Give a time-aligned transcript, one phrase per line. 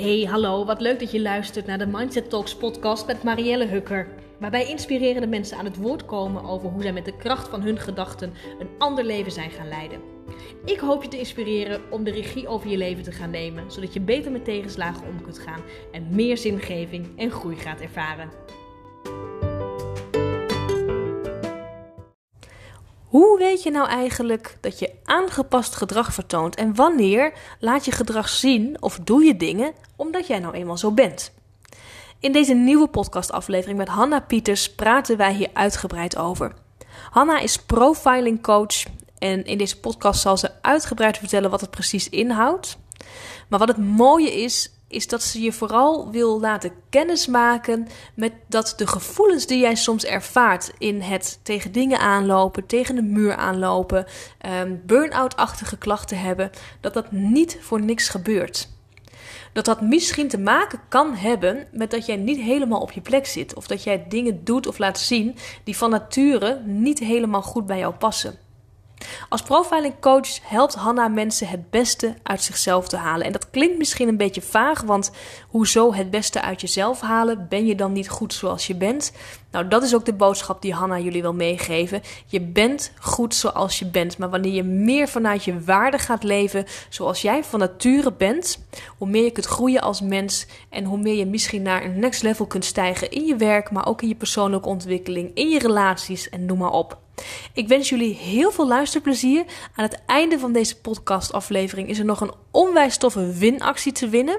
[0.00, 4.08] Hey, hallo, wat leuk dat je luistert naar de Mindset Talks podcast met Marielle Hukker.
[4.38, 7.78] Waarbij inspirerende mensen aan het woord komen over hoe zij met de kracht van hun
[7.78, 10.00] gedachten een ander leven zijn gaan leiden.
[10.64, 13.92] Ik hoop je te inspireren om de regie over je leven te gaan nemen, zodat
[13.92, 18.30] je beter met tegenslagen om kunt gaan en meer zingeving en groei gaat ervaren.
[23.10, 28.28] Hoe weet je nou eigenlijk dat je aangepast gedrag vertoont en wanneer laat je gedrag
[28.28, 31.32] zien of doe je dingen omdat jij nou eenmaal zo bent?
[32.20, 36.54] In deze nieuwe podcastaflevering met Hanna Pieters praten wij hier uitgebreid over.
[37.10, 38.84] Hanna is profiling coach
[39.18, 42.78] en in deze podcast zal ze uitgebreid vertellen wat het precies inhoudt.
[43.48, 48.74] Maar wat het mooie is, is dat ze je vooral wil laten kennismaken met dat
[48.76, 54.06] de gevoelens die jij soms ervaart in het tegen dingen aanlopen, tegen de muur aanlopen,
[54.62, 56.50] um, burn-out-achtige klachten hebben,
[56.80, 58.68] dat dat niet voor niks gebeurt.
[59.52, 63.26] Dat dat misschien te maken kan hebben met dat jij niet helemaal op je plek
[63.26, 63.54] zit.
[63.54, 67.78] Of dat jij dingen doet of laat zien die van nature niet helemaal goed bij
[67.78, 68.49] jou passen.
[69.28, 73.26] Als profiling coach helpt Hanna mensen het beste uit zichzelf te halen.
[73.26, 75.10] En dat klinkt misschien een beetje vaag, want
[75.48, 77.46] hoezo het beste uit jezelf halen?
[77.48, 79.12] Ben je dan niet goed zoals je bent?
[79.50, 82.02] Nou, dat is ook de boodschap die Hanna jullie wil meegeven.
[82.26, 86.64] Je bent goed zoals je bent, maar wanneer je meer vanuit je waarde gaat leven
[86.88, 88.64] zoals jij van nature bent,
[88.98, 92.22] hoe meer je kunt groeien als mens en hoe meer je misschien naar een next
[92.22, 96.28] level kunt stijgen in je werk, maar ook in je persoonlijke ontwikkeling, in je relaties
[96.28, 96.98] en noem maar op.
[97.52, 99.44] Ik wens jullie heel veel luisterplezier.
[99.74, 104.38] Aan het einde van deze podcastaflevering is er nog een onwijs toffe winactie te winnen.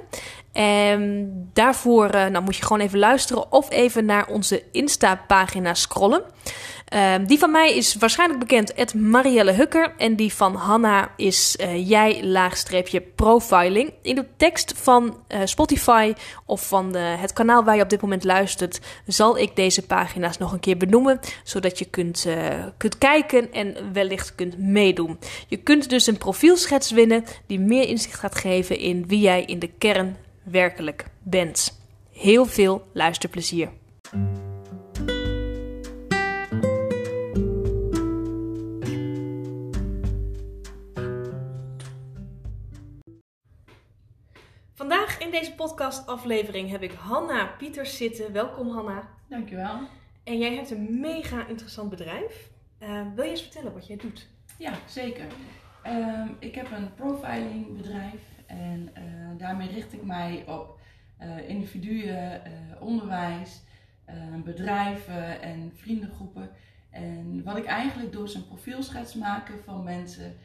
[0.52, 6.24] En daarvoor uh, nou, moet je gewoon even luisteren of even naar onze Insta-pagina scrollen.
[6.96, 9.94] Um, die van mij is waarschijnlijk bekend, het Marielle Hukker.
[9.98, 13.94] En die van Hanna is uh, jij laagstreepje profiling.
[14.02, 16.14] In de tekst van uh, Spotify
[16.46, 20.38] of van de, het kanaal waar je op dit moment luistert, zal ik deze pagina's
[20.38, 21.20] nog een keer benoemen.
[21.44, 22.28] Zodat je kunt,
[22.78, 25.20] kunt kijken en wellicht kunt meedoen.
[25.48, 29.60] Je kunt dus een profielschets winnen die meer inzicht gaat geven in wie jij in
[29.60, 31.80] de kern werkelijk bent.
[32.12, 33.70] Heel veel luisterplezier.
[45.32, 48.34] In deze podcastaflevering heb ik Hanna Pieters zitten.
[48.34, 49.10] Welkom Hanna.
[49.28, 49.80] Dankjewel.
[50.24, 52.50] En jij hebt een mega interessant bedrijf.
[52.80, 54.28] Uh, wil je eens vertellen wat jij doet?
[54.58, 55.26] Ja, zeker.
[55.86, 59.04] Uh, ik heb een profiling bedrijf en uh,
[59.38, 60.80] daarmee richt ik mij op
[61.22, 62.42] uh, individuen,
[62.80, 63.62] onderwijs,
[64.44, 66.50] bedrijven en vriendengroepen.
[66.90, 70.38] En wat ik eigenlijk doe is een profielschets maken van mensen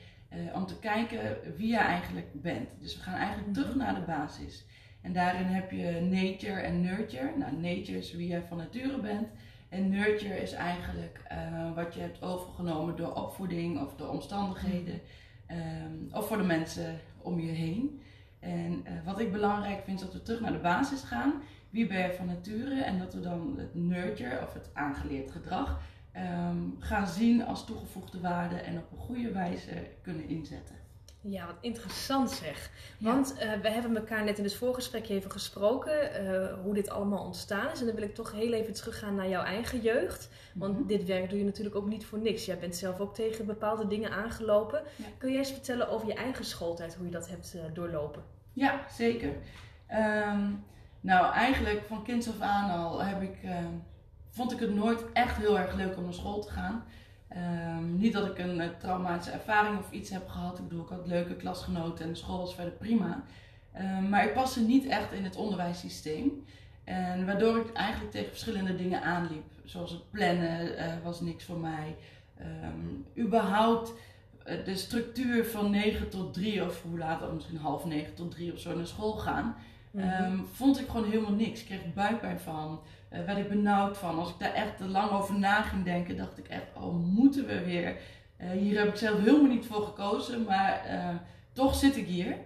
[0.54, 2.68] om te kijken wie je eigenlijk bent.
[2.80, 3.78] Dus we gaan eigenlijk terug mhm.
[3.78, 4.64] naar de basis.
[5.06, 7.33] En daarin heb je nature en nurture.
[7.37, 9.28] Nou, nature is wie jij van nature bent.
[9.69, 15.00] En nurture is eigenlijk uh, wat je hebt overgenomen door opvoeding of door omstandigheden.
[15.50, 18.00] Um, of voor de mensen om je heen.
[18.41, 21.33] En uh, wat ik belangrijk vind is dat we terug naar de basis gaan.
[21.71, 22.83] Wie ben je van nature?
[22.83, 25.81] En dat we dan het nurture of het aangeleerd gedrag
[26.16, 30.85] um, gaan zien als toegevoegde waarde en op een goede wijze kunnen inzetten.
[31.28, 32.70] Ja, wat interessant zeg.
[32.98, 37.25] Want uh, we hebben elkaar net in het voorgesprek even gesproken uh, hoe dit allemaal
[37.25, 37.81] ontstaan is.
[37.81, 40.28] En dan wil ik toch heel even teruggaan naar jouw eigen jeugd.
[40.54, 40.86] Want mm -hmm.
[40.86, 42.44] dit werk doe je natuurlijk ook niet voor niks.
[42.44, 44.82] Jij bent zelf ook tegen bepaalde dingen aangelopen.
[44.97, 45.04] Ja.
[45.19, 48.22] Kun jij eens vertellen over je eigen schooltijd, hoe je dat hebt uh, doorlopen?
[48.53, 49.28] Ja, zeker.
[49.91, 50.65] Um,
[51.00, 53.36] nou, eigenlijk van kinds af aan al heb ik
[54.36, 56.84] vond ik het nooit echt heel erg leuk om naar school te gaan.
[57.32, 60.59] Um, niet dat ik een uh, traumatische ervaring of iets heb gehad.
[60.59, 63.25] Ik bedoel, ik had leuke klasgenoten en de school was verder prima.
[63.78, 66.44] Um, maar ik paste niet echt in het onderwijssysteem.
[66.84, 69.44] En waardoor ik eigenlijk tegen verschillende dingen aanliep.
[69.65, 71.97] Zoals het plannen uh, was niks voor mij.
[72.41, 73.92] Um, überhaupt
[74.47, 78.53] uh, de structuur van 9 tot 3 of hoe laat, misschien half 9 tot 3
[78.53, 79.56] of zo naar school gaan.
[79.97, 80.47] Mm -hmm.
[80.53, 81.60] vond ik gewoon helemaal niks.
[81.60, 82.81] Ik kreeg buikpijn van
[83.13, 84.19] uh, werd ik benauwd van.
[84.19, 87.47] Als ik daar echt te lang over na ging denken, dacht ik echt, oh moeten
[87.47, 87.97] we weer.
[88.41, 91.09] Uh, hier heb ik zelf helemaal niet voor gekozen, maar uh,
[91.53, 92.37] toch zit ik hier.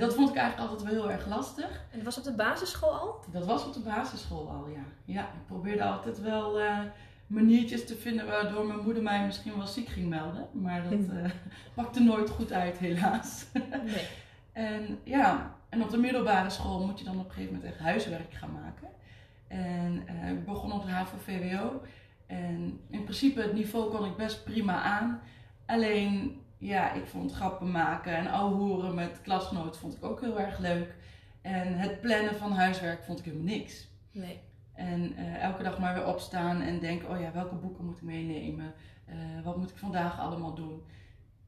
[0.00, 1.84] dat vond ik eigenlijk altijd wel heel erg lastig.
[1.90, 3.24] En dat was op de basisschool al?
[3.32, 4.84] Dat was op de basisschool al, ja.
[5.04, 6.60] Ja, ik probeerde altijd wel
[7.26, 10.48] maniertjes te vinden waardoor mijn moeder mij misschien wel ziek ging melden.
[10.52, 11.00] Maar dat
[11.74, 13.46] pakte nooit goed uit, helaas.
[13.84, 14.06] Nee.
[14.52, 17.80] en ja, en op de middelbare school moet je dan op een gegeven moment echt
[17.80, 18.88] huiswerk gaan maken.
[19.48, 21.82] En uh, ik begon op de HAVO-VWO.
[22.26, 25.20] En in principe het niveau kon ik best prima aan.
[25.66, 30.58] Alleen, ja, ik vond grappen maken en ouwehoeren met klasgenoten vond ik ook heel erg
[30.58, 30.94] leuk.
[31.42, 33.88] En het plannen van huiswerk vond ik helemaal niks.
[34.12, 34.40] Nee.
[34.72, 38.02] En eh, elke dag maar weer opstaan en denken, oh ja, welke boeken moet ik
[38.02, 38.74] meenemen?
[39.04, 40.82] Eh, wat moet ik vandaag allemaal doen?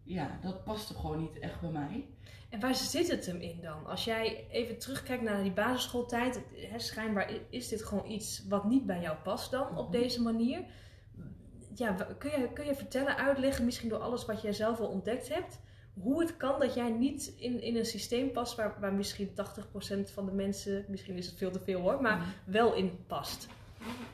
[0.03, 2.05] Ja, dat paste gewoon niet echt bij mij.
[2.52, 3.87] En waar zit het hem in dan?
[3.87, 6.40] Als jij even terugkijkt naar die basisschooltijd,
[6.70, 10.00] hè, schijnbaar is dit gewoon iets wat niet bij jou past dan op Mhm.
[10.02, 10.64] deze manier.
[11.75, 15.28] Ja, kun je, kun je vertellen, uitleggen, misschien door alles wat jij zelf al ontdekt
[15.34, 15.60] hebt,
[16.00, 20.10] hoe het kan dat jij niet in, in een systeem past waar, waar misschien 80%
[20.12, 22.26] van de mensen, misschien is het veel te veel hoor, maar Mhm.
[22.44, 23.49] wel in past?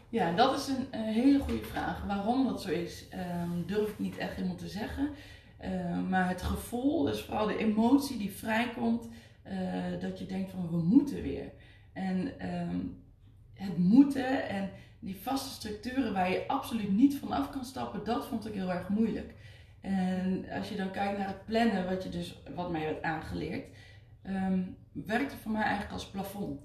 [0.09, 2.05] Ja, dat is een, een hele goede vraag.
[2.07, 5.09] Waarom dat zo is, ehm, durf ik niet echt helemaal te zeggen.
[5.59, 9.09] Ehm, maar het gevoel, dus vooral de emotie die vrijkomt,
[9.43, 9.57] eh,
[10.01, 11.53] dat je denkt van we moeten weer.
[11.93, 12.79] En ehm,
[13.55, 18.27] het moeten en die vaste structuren waar je absoluut niet van af kan stappen, dat
[18.27, 19.35] vond ik heel erg moeilijk.
[19.81, 23.67] En als je dan kijkt naar het plannen, wat, je dus, wat mij werd aangeleerd,
[24.23, 24.61] ehm
[25.07, 26.61] werkte voor mij eigenlijk als plafond.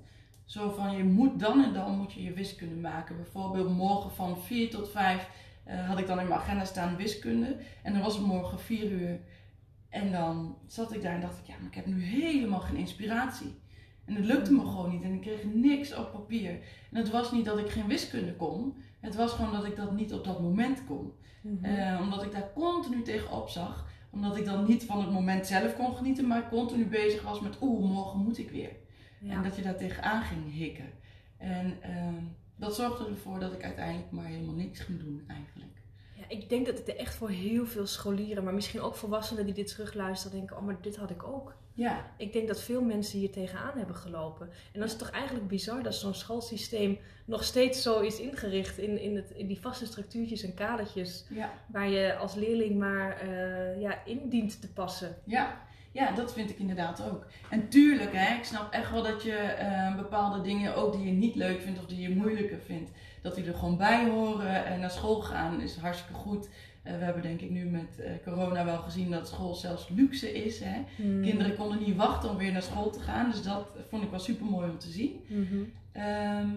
[0.45, 3.15] Zo van je moet dan en dan moet je je wiskunde maken.
[3.15, 5.29] Bijvoorbeeld morgen van 4 tot 5
[5.63, 7.57] eh, had ik dan in mijn agenda staan wiskunde.
[7.83, 9.19] En dan was het morgen 4 uur.
[9.89, 12.77] En dan zat ik daar en dacht ik, ja, maar ik heb nu helemaal geen
[12.77, 13.61] inspiratie.
[14.05, 16.51] En het lukte me gewoon niet en ik kreeg niks op papier.
[16.91, 18.75] En het was niet dat ik geen wiskunde kon.
[18.99, 21.13] Het was gewoon dat ik dat niet op dat moment kon.
[21.61, 23.87] Eh, omdat ik daar continu tegenop zag.
[24.09, 27.57] Omdat ik dan niet van het moment zelf kon genieten, maar continu bezig was met
[27.61, 28.71] oeh, morgen moet ik weer.
[29.19, 29.33] Ja.
[29.33, 30.91] En dat je daar tegenaan ging hikken.
[31.37, 32.15] En ehm,
[32.55, 35.81] dat zorgde ervoor dat ik uiteindelijk maar helemaal niks ging doen eigenlijk.
[36.13, 39.45] Ja, ik denk dat het er echt voor heel veel scholieren, maar misschien ook volwassenen
[39.45, 41.55] die dit terugluisteren, denken: oh, maar dit had ik ook.
[41.75, 44.49] Ja, Ik denk dat veel mensen hier tegenaan hebben gelopen.
[44.73, 49.01] En dat is toch eigenlijk bizar dat zo'n schoolsysteem nog steeds zo is ingericht in,
[49.01, 53.81] in, het, in die vaste structuurtjes en kadertjes, ja, waar je als leerling maar eh,
[53.81, 55.15] ja, in dient te passen.
[55.25, 55.71] ja.
[55.93, 57.25] Ja, dat vind ik inderdaad ook.
[57.49, 61.11] En tuurlijk, hè, ik snap echt wel dat je eh, bepaalde dingen ook die je
[61.11, 62.91] niet leuk vindt of die je moeilijker vindt,
[63.21, 64.65] dat die er gewoon bij horen.
[64.65, 66.49] En naar school gaan is hartstikke goed.
[66.83, 70.33] Eh, we hebben denk ik nu met eh, corona wel gezien dat school zelfs luxe
[70.43, 70.59] is.
[70.59, 70.83] Hè?
[71.21, 73.31] Kinderen konden niet wachten om weer naar school te gaan.
[73.31, 75.19] Dus dat vond ik wel super mooi om te zien.
[75.27, 75.63] Mhm.
[75.91, 76.49] Ehm,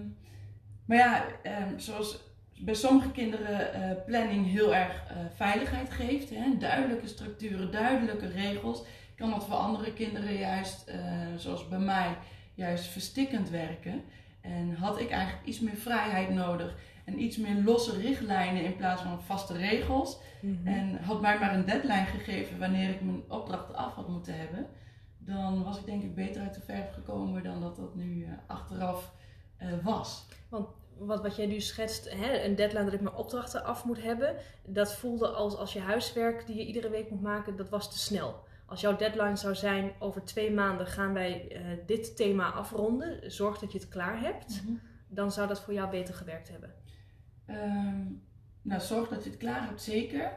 [0.85, 2.25] maar ja, ehm, zoals
[2.61, 5.03] bij sommige kinderen planning heel erg
[5.35, 6.31] veiligheid geeft.
[6.31, 6.57] Hè?
[6.59, 8.85] Duidelijke structuren, duidelijke regels.
[9.17, 10.99] Kan dat voor andere kinderen juist, eh,
[11.37, 12.17] zoals bij mij,
[12.55, 14.03] juist verstikkend werken.
[14.41, 16.75] En had ik eigenlijk iets meer vrijheid nodig.
[17.05, 20.19] En iets meer losse richtlijnen in plaats van vaste regels.
[20.41, 20.67] Mhm.
[20.67, 24.67] En had mij maar een deadline gegeven wanneer ik mijn opdrachten af had moeten hebben.
[25.19, 28.31] Dan was ik denk ik beter uit de verf gekomen dan dat dat nu eh,
[28.47, 29.13] achteraf
[29.57, 30.27] eh, was.
[30.99, 34.37] Wat, wat jij nu schetst, hè, een deadline dat ik mijn opdrachten af moet hebben,
[34.67, 37.99] dat voelde als als je huiswerk die je iedere week moet maken, dat was te
[37.99, 38.45] snel.
[38.67, 43.59] Als jouw deadline zou zijn, over twee maanden gaan wij eh, dit thema afronden, zorg
[43.59, 44.63] dat je het klaar hebt,
[45.09, 46.75] dan zou dat voor jou beter gewerkt hebben.
[47.47, 48.03] Ehm,
[48.63, 50.33] nou, zorg dat je het klaar hebt, zeker.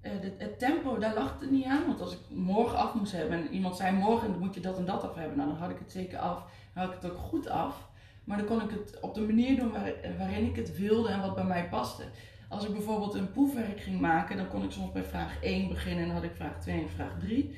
[0.00, 1.86] Eh, de- het tempo, daar lag het niet aan.
[1.86, 4.84] Want als ik morgen af moest hebben en iemand zei morgen moet je dat en
[4.84, 6.38] dat af hebben, nou, dan had ik het zeker af.
[6.74, 7.88] Dan had ik het ook goed af.
[8.24, 11.20] Maar dan kon ik het op de manier doen waar- waarin ik het wilde en
[11.20, 12.02] wat bij mij paste.
[12.48, 16.00] Als ik bijvoorbeeld een proefwerk ging maken, dan kon ik soms bij vraag 1 beginnen
[16.02, 17.56] en dan had ik vraag 2 en vraag 3.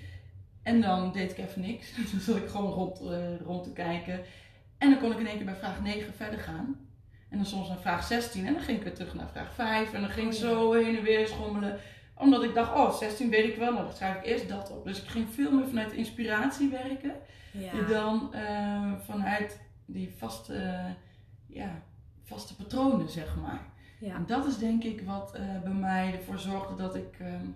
[0.63, 1.95] En dan deed ik even niks.
[2.13, 4.21] Dan zat ik gewoon rond, eh, rond te kijken.
[4.79, 6.89] En dan kon ik in één keer bij vraag 9 verder gaan.
[7.29, 9.93] En dan soms naar vraag 16 en dan ging ik weer terug naar vraag 5.
[9.93, 11.79] En dan ging ik Oh zo heen en weer schommelen.
[12.15, 14.85] Omdat ik dacht, oh 16 weet ik wel, nou dan schrijf ik eerst dat op.
[14.85, 17.15] Dus ik ging veel meer vanuit inspiratie werken.
[17.53, 17.83] Ja.
[17.89, 20.85] Dan eh, vanuit die vaste,
[21.47, 21.83] ja,
[22.25, 23.61] vaste patronen, zeg maar.
[24.01, 24.15] ja.
[24.15, 27.47] En dat is denk ik wat eh, bij mij ervoor zorgde dat ik, ehm,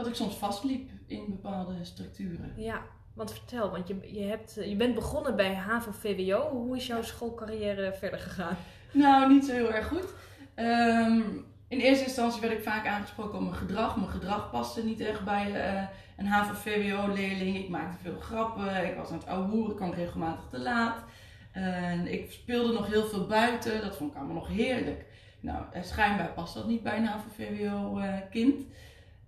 [0.00, 2.52] dat ik soms vastliep in bepaalde structuren.
[2.56, 2.82] Ja,
[3.14, 6.50] want vertel, want je, je, hebt, eh, je bent begonnen bij HAVO-VWO.
[6.50, 8.56] Hoe is jouw schoolcarrière verder gegaan?
[8.92, 10.14] Nou, niet zo heel erg goed.
[10.54, 11.20] Ehm,
[11.68, 13.96] in eerste instantie werd ik vaak aangesproken op mijn gedrag.
[13.96, 15.82] Mijn gedrag paste niet echt bij eh,
[16.16, 17.56] een HAVO-VWO-leerling.
[17.56, 21.04] Ik maakte veel grappen, ik was aan het ouwehoeren, ik kwam regelmatig te laat.
[21.52, 25.04] En ik speelde nog heel veel buiten, dat vond ik allemaal nog heerlijk.
[25.40, 28.64] Nou, eh, schijnbaar past dat niet bij een HAVO-VWO-kind.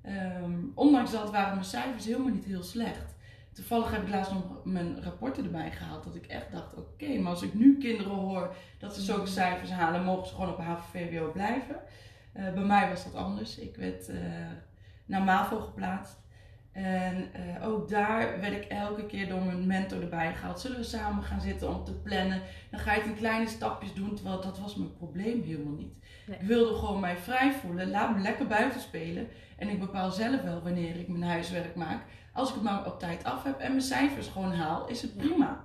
[0.02, 3.14] Ehm, ondanks dat waren mijn cijfers helemaal niet heel slecht.
[3.52, 6.04] Toevallig heb ik laatst nog mijn rapporten erbij gehaald.
[6.04, 9.70] Dat ik echt dacht, oké, maar als ik nu kinderen hoor dat ze zulke cijfers
[9.70, 11.76] halen, mogen ze gewoon op HAVO-VWO blijven.
[12.32, 13.58] Eh, bij mij was dat anders.
[13.58, 14.16] Ik werd eh,
[15.06, 16.20] naar MAVO geplaatst.
[16.72, 20.60] En eh, ook daar werd ik elke keer door mijn mentor erbij gehaald.
[20.60, 22.42] Zullen we samen gaan zitten om te plannen?
[22.70, 25.94] Dan ga je het in kleine stapjes doen, terwijl dat was mijn probleem helemaal niet.
[26.26, 26.38] Nee.
[26.38, 29.28] Ik wilde gewoon mij vrij voelen, laat me lekker buiten spelen.
[29.56, 32.04] En ik bepaal zelf wel wanneer ik mijn huiswerk maak.
[32.32, 35.16] Als ik het maar op tijd af heb en mijn cijfers gewoon haal, is het
[35.16, 35.64] prima.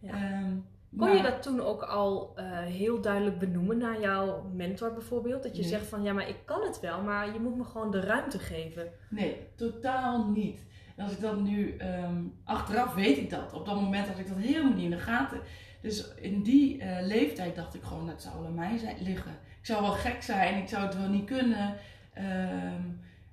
[0.00, 0.12] Ja.
[0.12, 0.52] Ehm,
[0.98, 5.42] Kon je dat toen ook al eh, heel duidelijk benoemen naar jouw mentor bijvoorbeeld?
[5.42, 5.70] Dat je Nee.
[5.70, 8.38] zegt van ja, maar ik kan het wel, maar je moet me gewoon de ruimte
[8.38, 8.88] geven.
[9.08, 10.64] Nee, totaal niet.
[10.96, 13.52] En als ik dat nu, ehm, achteraf weet ik dat.
[13.52, 15.40] Op dat moment had ik dat helemaal niet in de gaten.
[15.80, 19.32] Dus in die eh, leeftijd dacht ik gewoon, het zou aan mij zijn, liggen.
[19.60, 21.76] Ik zou wel gek zijn, ik zou het wel niet kunnen.
[22.14, 22.82] Ehm,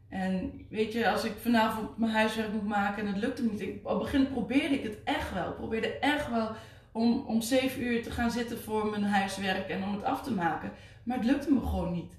[0.10, 3.62] en weet je, als ik vanavond mijn huiswerk moet maken en het lukte niet.
[3.62, 5.50] Ik, op het begin probeerde ik het echt wel.
[5.50, 6.52] Ik probeerde echt wel
[6.92, 10.34] om, om zeven uur te gaan zitten voor mijn huiswerk en om het af te
[10.34, 10.72] maken.
[11.04, 12.14] Maar het lukte me gewoon niet.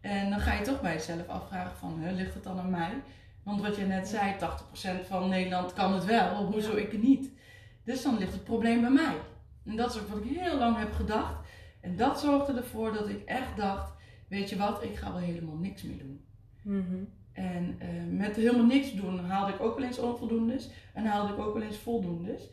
[0.00, 2.92] En dan ga je toch bij jezelf afvragen van, hè, ligt het dan aan mij?
[3.42, 7.30] Want wat je net zei, 80% van Nederland kan het wel, hoezo ik het niet?
[7.84, 9.14] Dus dan ligt het probleem bij mij.
[9.64, 11.39] En dat is ook wat ik heel lang heb gedacht.
[11.80, 13.92] En dat zorgde ervoor dat ik echt dacht,
[14.28, 16.24] weet je wat, ik ga wel helemaal niks meer doen.
[16.62, 17.04] Mhm.
[17.32, 21.38] En eh, met helemaal niks doen haalde ik ook wel eens onvoldoendes en haalde ik
[21.38, 22.48] ook wel eens voldoendes.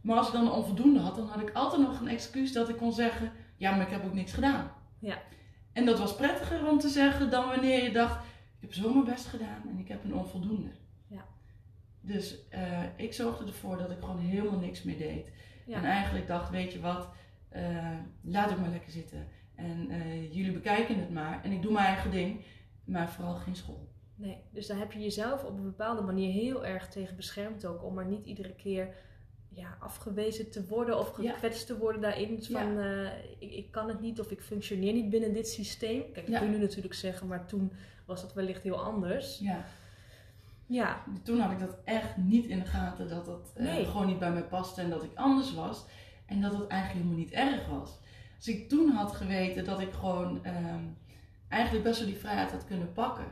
[0.00, 2.68] Maar als ik dan een onvoldoende had, dan had ik altijd nog een excuus dat
[2.68, 4.70] ik kon zeggen, ja, maar ik heb ook niks gedaan.
[4.98, 5.18] Ja.
[5.72, 8.24] En dat was prettiger om te zeggen dan wanneer je dacht,
[8.60, 10.70] ik heb zo mijn best gedaan en ik heb een onvoldoende.
[11.06, 11.24] Ja.
[12.00, 15.30] Dus eh, ik zorgde ervoor dat ik gewoon helemaal niks meer deed.
[15.66, 15.76] Ja.
[15.76, 17.08] En eigenlijk dacht, weet je wat,
[18.22, 19.26] laat ik maar lekker zitten.
[19.54, 21.40] En eh, jullie bekijken het maar.
[21.44, 22.40] En ik doe mijn eigen ding,
[22.84, 23.88] maar vooral geen school.
[24.14, 27.84] Nee, dus daar heb je jezelf op een bepaalde manier heel erg tegen beschermd ook.
[27.84, 28.94] Om maar niet iedere keer
[29.48, 31.32] ja, afgewezen te worden of Ja.
[31.32, 32.42] gekwetst te worden daarin.
[32.42, 33.06] Van eh,
[33.38, 36.00] ik, ik kan het niet of ik functioneer niet binnen dit systeem.
[36.12, 36.38] Kijk, dat Ja.
[36.38, 37.72] kun je nu natuurlijk zeggen, maar toen
[38.06, 39.38] was dat wellicht heel anders.
[39.38, 39.64] Ja.
[40.66, 44.18] Ja, Toen had ik dat echt niet in de gaten dat dat eh, gewoon niet
[44.18, 45.84] bij mij paste en dat ik anders was.
[46.32, 47.98] En dat het eigenlijk helemaal niet erg was.
[48.36, 50.84] Als ik toen had geweten dat ik gewoon ehm,
[51.48, 53.24] eigenlijk best wel die vrijheid had kunnen pakken.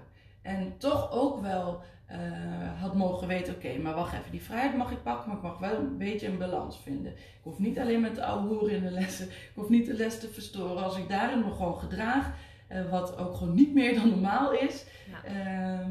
[0.43, 4.91] En toch ook wel eh, had mogen weten, oké, maar wacht even, die vrijheid mag
[4.91, 7.13] ik pakken, maar ik mag wel een beetje een balans vinden.
[7.13, 9.95] Ik hoef niet alleen met de oude hoeren in de lessen, ik hoef niet de
[9.95, 10.85] les te verstoren.
[10.85, 12.33] Als ik daarin me gewoon gedraag,
[12.69, 15.25] eh, wat ook gewoon niet meer dan normaal is, Ja.
[15.25, 15.91] ehm,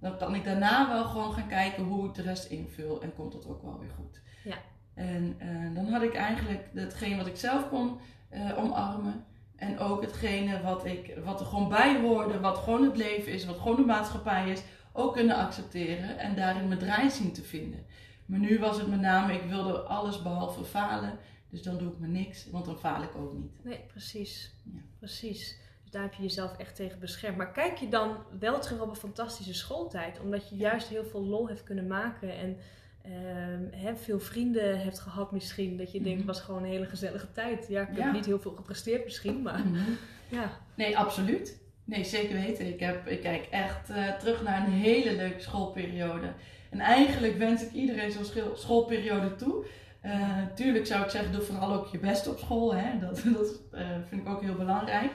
[0.00, 3.32] dan kan ik daarna wel gewoon gaan kijken hoe ik de rest invul en komt
[3.32, 4.20] dat ook wel weer goed.
[4.44, 4.56] Ja.
[4.96, 7.98] En eh, dan had ik eigenlijk hetgeen wat ik zelf kon
[8.28, 9.24] eh, omarmen.
[9.56, 13.44] En ook hetgene wat, ik, wat er gewoon bij hoorde, wat gewoon het leven is,
[13.44, 14.62] wat gewoon de maatschappij is,
[14.92, 17.86] ook kunnen accepteren en daarin mijn draai zien te vinden.
[18.26, 21.18] Maar nu was het met name, ik wilde alles behalve falen,
[21.50, 23.64] dus dan doe ik me niks, want dan faal ik ook niet.
[23.64, 24.54] Nee, precies.
[24.64, 24.80] Ja.
[24.98, 25.58] Precies.
[25.82, 27.36] Dus daar heb je jezelf echt tegen beschermd.
[27.36, 30.20] Maar kijk je dan wel terug op een fantastische schooltijd?
[30.20, 30.68] Omdat je Ja.
[30.70, 32.56] juist heel veel lol hebt kunnen maken en
[33.70, 35.76] hè, veel vrienden hebt gehad misschien.
[35.76, 36.26] Dat je denkt, Mhm.
[36.26, 37.66] was gewoon een hele gezellige tijd.
[37.68, 38.02] Ja, ik Ja.
[38.04, 39.90] heb niet heel veel gepresteerd misschien, maar Mhm.
[40.28, 40.50] ja.
[40.74, 41.58] Nee, absoluut.
[41.84, 42.66] Nee, zeker weten.
[42.66, 46.32] Ik, heb, ik kijk echt eh, terug naar een hele leuke schoolperiode.
[46.70, 49.64] En eigenlijk wens ik iedereen zo'n schoolperiode toe.
[50.00, 52.74] Eh, tuurlijk zou ik zeggen, doe vooral ook je best op school.
[52.74, 52.98] Hè?
[53.06, 55.10] Dat, dat eh, vind ik ook heel belangrijk.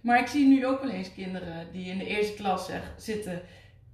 [0.00, 3.42] Maar ik zie nu ook wel eens kinderen die in de eerste klas zeg, zitten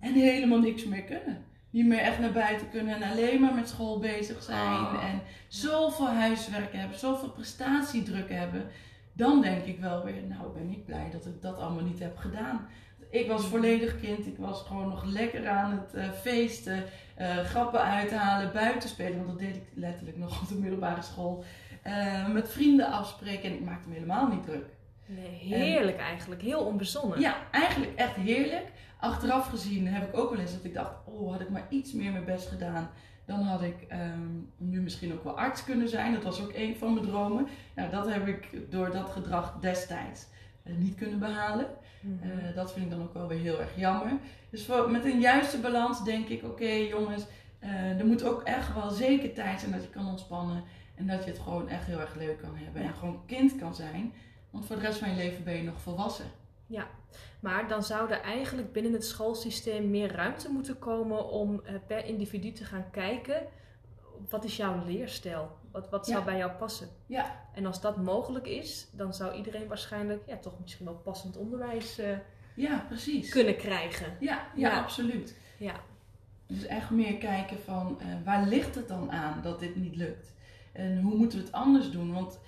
[0.01, 1.45] en helemaal niks meer kunnen.
[1.75, 4.73] Niet meer echt naar buiten kunnen en alleen maar met school bezig zijn.
[4.73, 5.05] Oh.
[5.05, 8.67] En zoveel huiswerk hebben, zoveel prestatiedruk hebben.
[9.13, 12.17] Dan denk ik wel weer, nou ben ik blij dat ik dat allemaal niet heb
[12.17, 12.69] gedaan.
[13.11, 17.81] Ik was volledig kind, ik was gewoon nog lekker aan het eh, feesten, eh, grappen
[17.81, 19.17] uithalen, buiten spelen.
[19.17, 21.45] Want dat deed ik letterlijk nog op de middelbare school.
[21.83, 24.67] Eh, met vrienden afspreken en ik maakte me helemaal niet druk.
[25.07, 26.43] Nee, heerlijk eigenlijk.
[26.43, 27.21] Heel onbezonnen.
[27.21, 28.73] Ja, eigenlijk echt heerlijk.
[29.05, 31.93] Achteraf gezien heb ik ook wel eens dat ik dacht, oh had ik maar iets
[31.93, 32.91] meer mijn best gedaan.
[33.25, 36.13] Dan had ik ehm, nu misschien ook wel arts kunnen zijn.
[36.13, 37.47] Dat was ook een van mijn dromen.
[37.75, 40.27] Nou, dat heb ik door dat gedrag destijds
[40.63, 41.67] eh, niet kunnen behalen.
[42.01, 42.31] Mhm.
[42.31, 44.13] Eh, dat vind ik dan ook wel weer heel erg jammer.
[44.51, 47.27] Dus voor, met een juiste balans denk ik, oké jongens,
[47.59, 50.63] eh, er moet ook echt wel zeker tijd zijn dat je kan ontspannen.
[50.95, 52.83] En dat je het gewoon echt heel erg leuk kan hebben.
[52.83, 52.89] Ja.
[52.89, 54.13] En gewoon kind kan zijn.
[54.51, 56.27] Want voor de rest van je leven ben je nog volwassen.
[57.45, 62.05] Maar dan zou er eigenlijk binnen het schoolsysteem meer ruimte moeten komen om eh, per
[62.05, 63.43] individu te gaan kijken.
[64.29, 65.57] Wat is jouw leerstijl?
[65.73, 66.89] Wat, wat zou bij jou passen?
[67.07, 67.41] Ja.
[67.55, 71.99] En als dat mogelijk is, dan zou iedereen waarschijnlijk ja, toch misschien wel passend onderwijs
[71.99, 72.17] eh,
[72.55, 73.31] Ja, precies.
[73.31, 74.17] kunnen krijgen.
[74.21, 74.81] Ja, ja, Ja.
[74.81, 75.37] absoluut.
[75.59, 75.75] Ja.
[76.47, 80.33] Dus echt meer kijken van eh, waar ligt het dan aan dat dit niet lukt?
[80.73, 82.13] En hoe moeten we het anders doen?
[82.13, 82.39] Want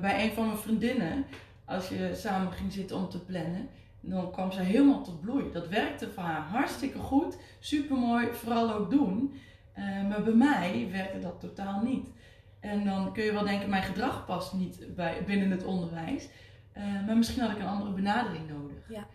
[0.00, 1.26] bij een van mijn vriendinnen,
[1.64, 3.68] als je samen ging zitten om te plannen,
[4.06, 5.52] dan kwam ze helemaal tot bloei.
[5.52, 9.34] Dat werkte voor haar hartstikke goed, supermooi, vooral ook doen.
[9.72, 12.08] Eh, maar bij mij werkte dat totaal niet.
[12.60, 16.28] En dan kun je wel denken, mijn gedrag past niet bij, binnen het onderwijs.
[16.72, 18.88] Eh, maar misschien had ik een andere benadering nodig.
[18.88, 19.06] Ja.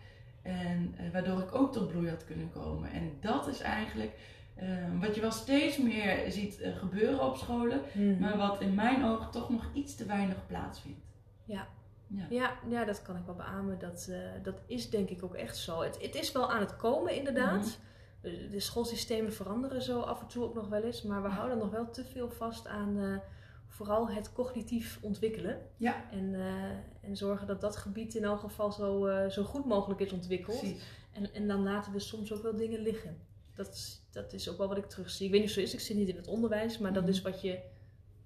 [0.42, 2.90] En eh, waardoor ik ook tot bloei had kunnen komen.
[2.92, 4.12] En dat is eigenlijk
[5.00, 8.18] wat je wel steeds meer ziet gebeuren op scholen, Mhm.
[8.20, 11.00] maar wat in mijn ogen toch nog iets te weinig plaatsvindt.
[11.44, 11.66] Ja.
[12.12, 12.26] Ja.
[12.30, 13.78] Ja, ja, dat kan ik wel beamen.
[13.78, 15.80] Dat, eh, dat is denk ik ook echt zo.
[15.82, 17.60] Het, het is wel aan het komen, inderdaad.
[17.60, 17.70] Mhm.
[18.20, 21.02] De- De schoolsystemen veranderen zo af en toe ook nog wel eens.
[21.02, 21.34] Maar we Ja.
[21.34, 23.16] houden nog wel te veel vast aan eh,
[23.68, 25.58] vooral het cognitief ontwikkelen.
[25.76, 26.10] Ja.
[26.10, 30.12] En, eh, en zorgen dat dat gebied in elk geval zo, zo goed mogelijk is
[30.12, 30.58] ontwikkeld.
[30.58, 30.82] Precies.
[31.12, 33.18] En, en dan laten we soms ook wel dingen liggen.
[33.54, 35.26] Dat, is- dat is ook wel wat ik terugzie.
[35.26, 37.02] Ik weet niet of het zo is, ik zit niet in het onderwijs, maar dat
[37.02, 37.12] Mhm.
[37.12, 37.58] is wat je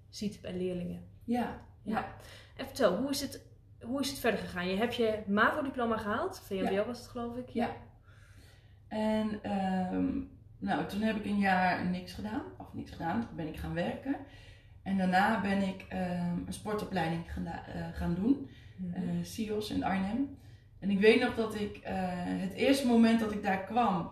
[0.09, 1.05] ziet bij leerlingen.
[1.25, 1.41] Ja.
[1.41, 1.61] Ja.
[1.83, 2.15] Ja.
[2.57, 3.43] En vertel, hoe is het,
[3.87, 4.69] hoe is het verder gegaan?
[4.69, 6.85] Je hebt je MAVO-diploma gehaald, VMBO Ja.
[6.85, 7.49] was het geloof ik.
[7.49, 7.71] Ja.
[8.89, 10.13] En ehm,
[10.59, 12.43] nou, toen heb ik een jaar niks gedaan.
[12.59, 14.17] Of niks gedaan, toen ben ik gaan werken.
[14.83, 18.51] En daarna ben ik ehm, een sportopleiding geda- eh, gaan doen.
[19.23, 20.39] CIOS in Arnhem.
[20.81, 24.11] En ik weet nog dat ik eh, het eerste moment dat ik daar kwam,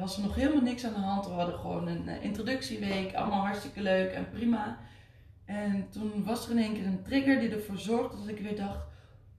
[0.00, 1.26] was er nog helemaal niks aan de hand.
[1.26, 4.78] We hadden gewoon een introductieweek, allemaal hartstikke leuk en prima.
[5.44, 8.56] En toen was er in één keer een trigger die ervoor zorgde dat ik weer
[8.56, 8.86] dacht,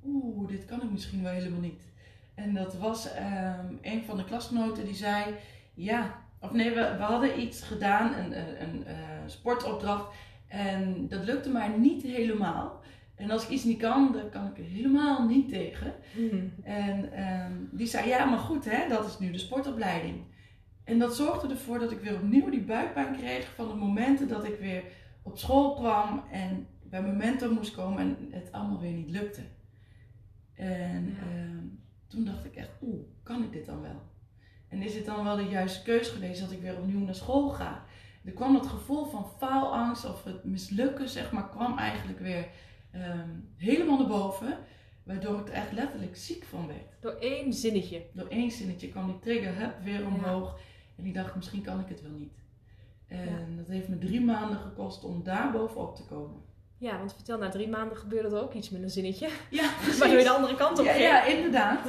[0.05, 1.83] oeh, dit kan ik misschien wel helemaal niet.
[2.35, 5.35] En dat was ehm, een van de klasgenoten die zei,
[5.73, 8.95] ja, of nee, we, we hadden iets gedaan, een, een, een eh,
[9.25, 10.13] sportopdracht.
[10.47, 12.83] En dat lukte mij niet helemaal.
[13.15, 15.93] En als ik iets niet kan, dan kan ik er helemaal niet tegen.
[16.15, 16.45] Mhm.
[16.63, 20.23] En ehm, die zei, ja, maar goed, hè, dat is nu de sportopleiding.
[20.83, 24.45] En dat zorgde ervoor dat ik weer opnieuw die buikpijn kreeg van de momenten dat
[24.45, 24.83] ik weer
[25.25, 29.41] op school kwam en bij mijn mentor moest komen en het allemaal weer niet lukte.
[30.53, 31.21] En Ja.
[31.21, 31.65] ehm,
[32.07, 34.01] toen dacht ik echt, oeh, kan ik dit dan wel?
[34.67, 37.49] En is het dan wel de juiste keus geweest dat ik weer opnieuw naar school
[37.49, 37.83] ga?
[38.25, 42.47] Er kwam dat gevoel van faalangst of het mislukken, zeg maar, kwam eigenlijk weer
[42.91, 44.57] ehm, helemaal naar boven.
[45.03, 47.01] Waardoor ik er echt letterlijk ziek van werd.
[47.01, 48.05] Door één zinnetje.
[48.13, 50.59] Door één zinnetje kwam die trigger hup, weer omhoog.
[50.97, 52.33] En ik dacht, misschien kan ik het wel niet.
[53.07, 56.41] En dat heeft me drie maanden gekost om daar bovenop te komen.
[56.77, 59.29] Ja, want vertel, na drie maanden gebeurde er ook iets met een zinnetje.
[59.49, 60.99] Ja, Waardoor je de andere kant op ging.
[61.03, 61.79] ja inderdaad.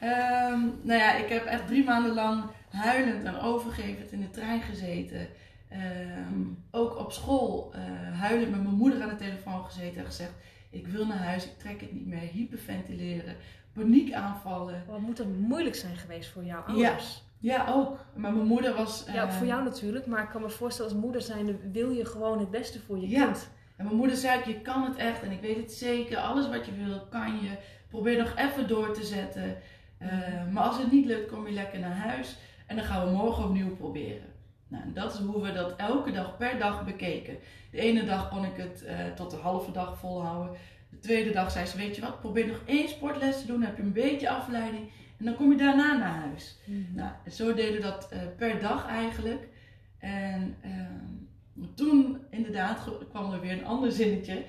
[0.00, 4.60] Ehm, nou ja, ik heb echt drie maanden lang huilend en overgevend in de trein
[4.62, 5.28] gezeten.
[5.68, 7.80] Ehm, ook op school eh,
[8.20, 10.32] huilend met mijn moeder aan de telefoon gezeten en gezegd:
[10.70, 12.18] Ik wil naar huis, ik trek het niet meer.
[12.18, 13.36] Hyperventileren,
[13.72, 14.84] paniekaanvallen.
[14.88, 17.24] Wat moet het moeilijk zijn geweest voor jouw ouders?
[17.38, 17.98] Ja, ook.
[18.14, 19.04] Maar mijn moeder was.
[19.12, 22.04] Ja, eh, voor jou natuurlijk, maar ik kan me voorstellen als moeder zijnde wil je
[22.04, 23.24] gewoon het beste voor je Ja.
[23.24, 23.48] kind.
[23.76, 26.16] En mijn moeder zei: Je kan het echt en ik weet het zeker.
[26.16, 27.50] Alles wat je wil, kan je.
[27.88, 29.56] Probeer nog even door te zetten.
[29.98, 30.08] Eh,
[30.50, 32.36] maar als het niet lukt, kom je lekker naar huis.
[32.66, 34.34] En dan gaan we morgen opnieuw proberen.
[34.68, 37.36] Nou, en dat is hoe we dat elke dag per dag bekeken.
[37.70, 40.56] De ene dag kon ik het eh, tot de halve dag volhouden.
[40.90, 43.56] De tweede dag zei ze: Weet je wat, probeer nog één sportles te doen.
[43.60, 44.90] Dan heb je een beetje afleiding.
[45.16, 46.58] En dan kom je daarna naar huis.
[46.94, 49.48] Nou, en zo deden we dat eh, per dag eigenlijk.
[49.98, 54.44] En ehm, toen inderdaad kwam er weer een ander zinnetje.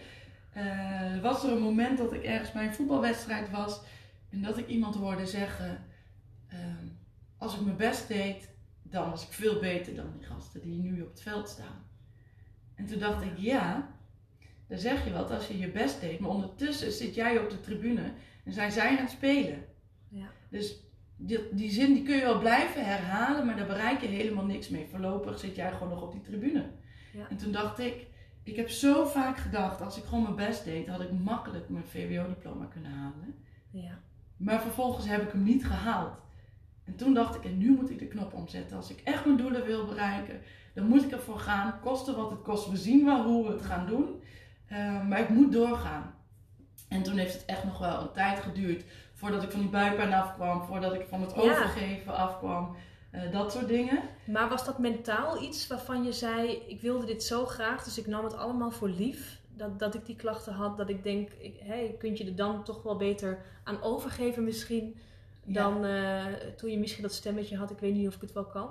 [0.53, 3.81] Eh, was er een moment dat ik ergens bij een voetbalwedstrijd was
[4.29, 5.83] en dat ik iemand hoorde zeggen:
[6.47, 6.87] ehm,
[7.37, 8.49] Als ik mijn best deed,
[8.83, 11.85] dan was ik veel beter dan die gasten die nu op het veld staan.
[12.75, 13.95] En toen dacht ik: Ja,
[14.67, 17.59] daar zeg je wat als je je best deed, maar ondertussen zit jij op de
[17.59, 18.11] tribune
[18.43, 19.65] en zijn zij aan het spelen.
[20.49, 20.81] Dus
[21.15, 24.69] die, die zin die kun je wel blijven herhalen, maar daar bereik je helemaal niks
[24.69, 24.87] mee.
[24.89, 26.65] Voorlopig zit jij gewoon nog op die tribune.
[27.13, 27.29] Ja.
[27.29, 28.07] En toen dacht ik,
[28.43, 31.85] ik heb zo vaak gedacht, als ik gewoon mijn best deed, had ik makkelijk mijn
[31.85, 33.35] VWO-diploma kunnen halen.
[33.71, 33.99] Ja.
[34.37, 36.21] Maar vervolgens heb ik hem niet gehaald.
[36.83, 38.77] En toen dacht ik, en nu moet ik de knop omzetten.
[38.77, 40.41] Als ik echt mijn doelen wil bereiken,
[40.73, 41.79] dan moet ik ervoor gaan.
[41.79, 42.69] Koste wat het kost.
[42.69, 44.21] We zien wel hoe we het gaan doen.
[44.67, 46.15] Eh, maar ik moet doorgaan.
[46.87, 48.83] En toen heeft het echt nog wel een tijd geduurd
[49.17, 51.41] voordat ik van die buikpijn afkwam, voordat ik van het Ja.
[51.41, 52.75] overgeven afkwam.
[53.11, 54.01] Eh, dat soort dingen.
[54.25, 58.07] Maar was dat mentaal iets waarvan je zei, ik wilde dit zo graag, dus ik
[58.07, 59.39] nam het allemaal voor lief?
[59.55, 62.63] Dat, dat ik die klachten had, dat ik denk, ik, hey, kunt je er dan
[62.63, 64.97] toch wel beter aan overgeven misschien?
[65.45, 65.53] Ja.
[65.63, 66.25] Dan eh,
[66.57, 68.69] toen je misschien dat stemmetje had, ik weet niet of ik het wel kan.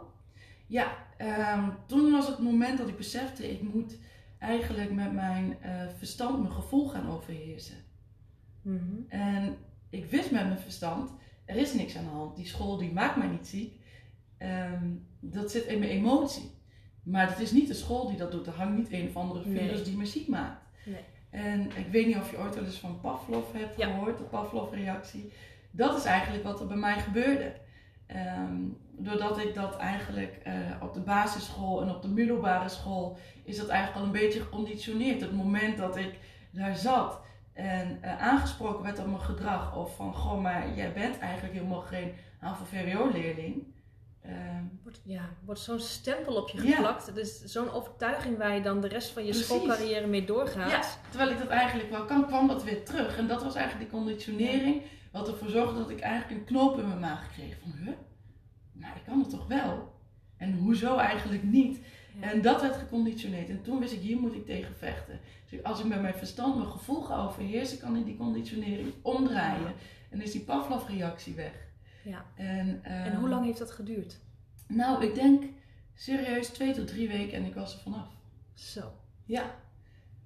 [0.67, 3.99] Ja, ehm, toen was het moment dat ik besefte, ik moet
[4.39, 7.77] eigenlijk met mijn eh, verstand mijn gevoel gaan overheersen.
[8.63, 8.95] Mhm.
[9.09, 9.57] En
[9.91, 11.11] ik wist met mijn verstand,
[11.45, 12.37] er is niks aan de hand.
[12.37, 13.81] Die school die maakt mij niet ziek.
[14.39, 16.55] Ehm, dat zit in mijn emotie.
[17.03, 18.47] Maar het is niet de school die dat doet.
[18.47, 19.83] Er hangt niet een of andere virus Nee.
[19.83, 20.63] die me ziek maakt.
[20.85, 21.05] Nee.
[21.31, 23.87] En ik weet niet of je ooit wel eens van Pavlov hebt Ja.
[23.91, 25.33] gehoord, de Pavlov-reactie.
[25.71, 27.53] Dat is eigenlijk wat er bij mij gebeurde.
[28.07, 28.55] Ehm,
[28.99, 33.69] doordat ik dat eigenlijk eh, op de basisschool en op de middelbare school is dat
[33.69, 35.21] eigenlijk al een beetje geconditioneerd.
[35.21, 36.19] Het moment dat ik
[36.53, 37.21] daar zat
[37.57, 41.81] en eh, aangesproken werd op mijn gedrag of van goh, maar jij bent eigenlijk helemaal
[41.81, 43.75] geen HAVO-VWO-leerling.
[44.23, 47.17] Ehm, Wordt, ja, wordt zo'n stempel op je geplakt.
[47.17, 49.47] Is zo'n overtuiging waar je dan de rest van je Precies.
[49.47, 50.99] schoolcarrière mee ja, doorgaat.
[51.09, 53.19] terwijl ik dat eigenlijk wel kan, kwam dat weer terug.
[53.19, 56.89] En dat was eigenlijk die conditionering, wat ervoor zorgde dat ik eigenlijk een knoop in
[56.89, 57.57] mijn maag kreeg.
[57.63, 57.95] Van, huh?
[58.73, 59.95] Maar ik kan het toch wel?
[60.37, 61.81] En hoezo eigenlijk niet?
[62.21, 62.31] Ja.
[62.31, 63.49] En dat werd geconditioneerd.
[63.49, 65.21] En toen wist ik, hier moet ik tegen vechten.
[65.51, 69.73] Dus als ik met mijn verstand mijn gevoel ga overheersen, kan ik die conditionering omdraaien.
[70.11, 71.53] En is die Pavlov-reactie weg.
[72.05, 72.25] Ja.
[72.35, 74.19] En, En ehm, hoe lang heeft dat geduurd?
[74.69, 75.45] Nou, ik denk
[75.95, 78.09] serieus twee tot drie weken en ik was er vanaf.
[78.55, 78.93] Zo.
[79.25, 79.55] Ja.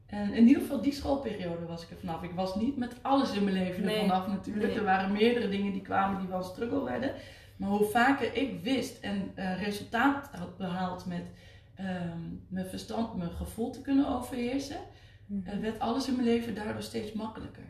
[0.07, 2.23] En in ieder geval die schoolperiode was ik er vanaf.
[2.23, 4.67] Ik was niet met alles in mijn leven er vanaf natuurlijk.
[4.67, 4.79] Nee.
[4.79, 7.15] Er waren meerdere dingen die kwamen die wel struggle werden.
[7.57, 11.23] Maar hoe vaker ik wist en eh, resultaat had behaald met
[11.85, 14.77] ehm, mijn verstand, mijn gevoel te kunnen overheersen,
[15.45, 17.65] eh, werd alles in mijn leven daardoor steeds makkelijker.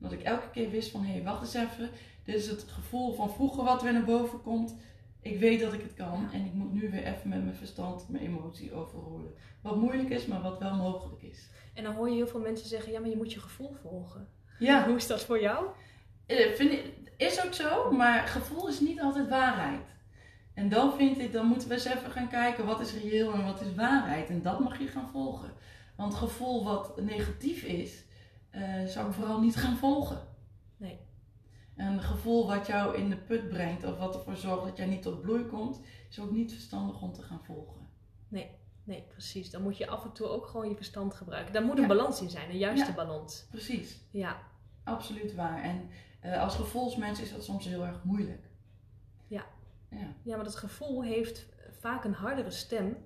[0.00, 1.90] Omdat ik elke keer wist van, hé, hey, wacht eens even.
[2.24, 4.74] Dit is het gevoel van vroeger wat weer naar boven komt.
[5.20, 6.32] Ik weet dat ik het kan Ja.
[6.38, 9.32] en ik moet nu weer even met mijn verstand, mijn emotie overroelen.
[9.62, 11.48] Wat moeilijk is, maar wat wel mogelijk is.
[11.74, 14.28] En dan hoor je heel veel mensen zeggen, ja, maar je moet je gevoel volgen.
[14.58, 15.66] Ja, Hoe is dat voor jou?
[16.26, 19.80] eh, vind ik, is ook zo, maar gevoel is niet altijd waarheid.
[20.60, 23.44] En dan vind ik, dan moeten we eens even gaan kijken wat is reëel en
[23.44, 24.28] wat is waarheid.
[24.28, 25.50] En dat mag je gaan volgen.
[25.96, 28.04] Want gevoel wat negatief is,
[28.50, 30.18] eh, zou ik vooral niet gaan volgen.
[30.76, 30.98] Nee.
[31.76, 35.02] Een gevoel wat jou in de put brengt of wat ervoor zorgt dat jij niet
[35.02, 37.78] tot bloei komt, is ook niet verstandig om te gaan volgen.
[38.84, 39.50] Nee, precies.
[39.50, 41.52] Dan moet je af en toe ook gewoon je verstand gebruiken.
[41.52, 41.88] Daar moet een Ja.
[41.88, 42.94] balans in zijn, een juiste Ja.
[42.94, 43.46] balans.
[43.50, 44.36] Precies, Ja,
[44.84, 45.62] absoluut waar.
[45.62, 45.88] En
[46.20, 48.49] eh, als gevoelsmens is dat soms heel erg moeilijk.
[49.90, 50.14] Ja.
[50.22, 51.46] Ja, maar dat gevoel heeft
[51.80, 52.96] vaak een hardere stem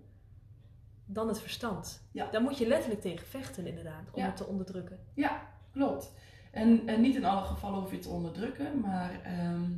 [1.07, 2.09] dan het verstand.
[2.13, 2.31] Ja.
[2.31, 4.27] Daar moet je letterlijk tegen vechten, inderdaad, om Ja.
[4.27, 4.99] het te onderdrukken.
[5.15, 6.13] ja klopt.
[6.51, 9.71] En, en niet in alle gevallen hoef je het te onderdrukken, maar ehm,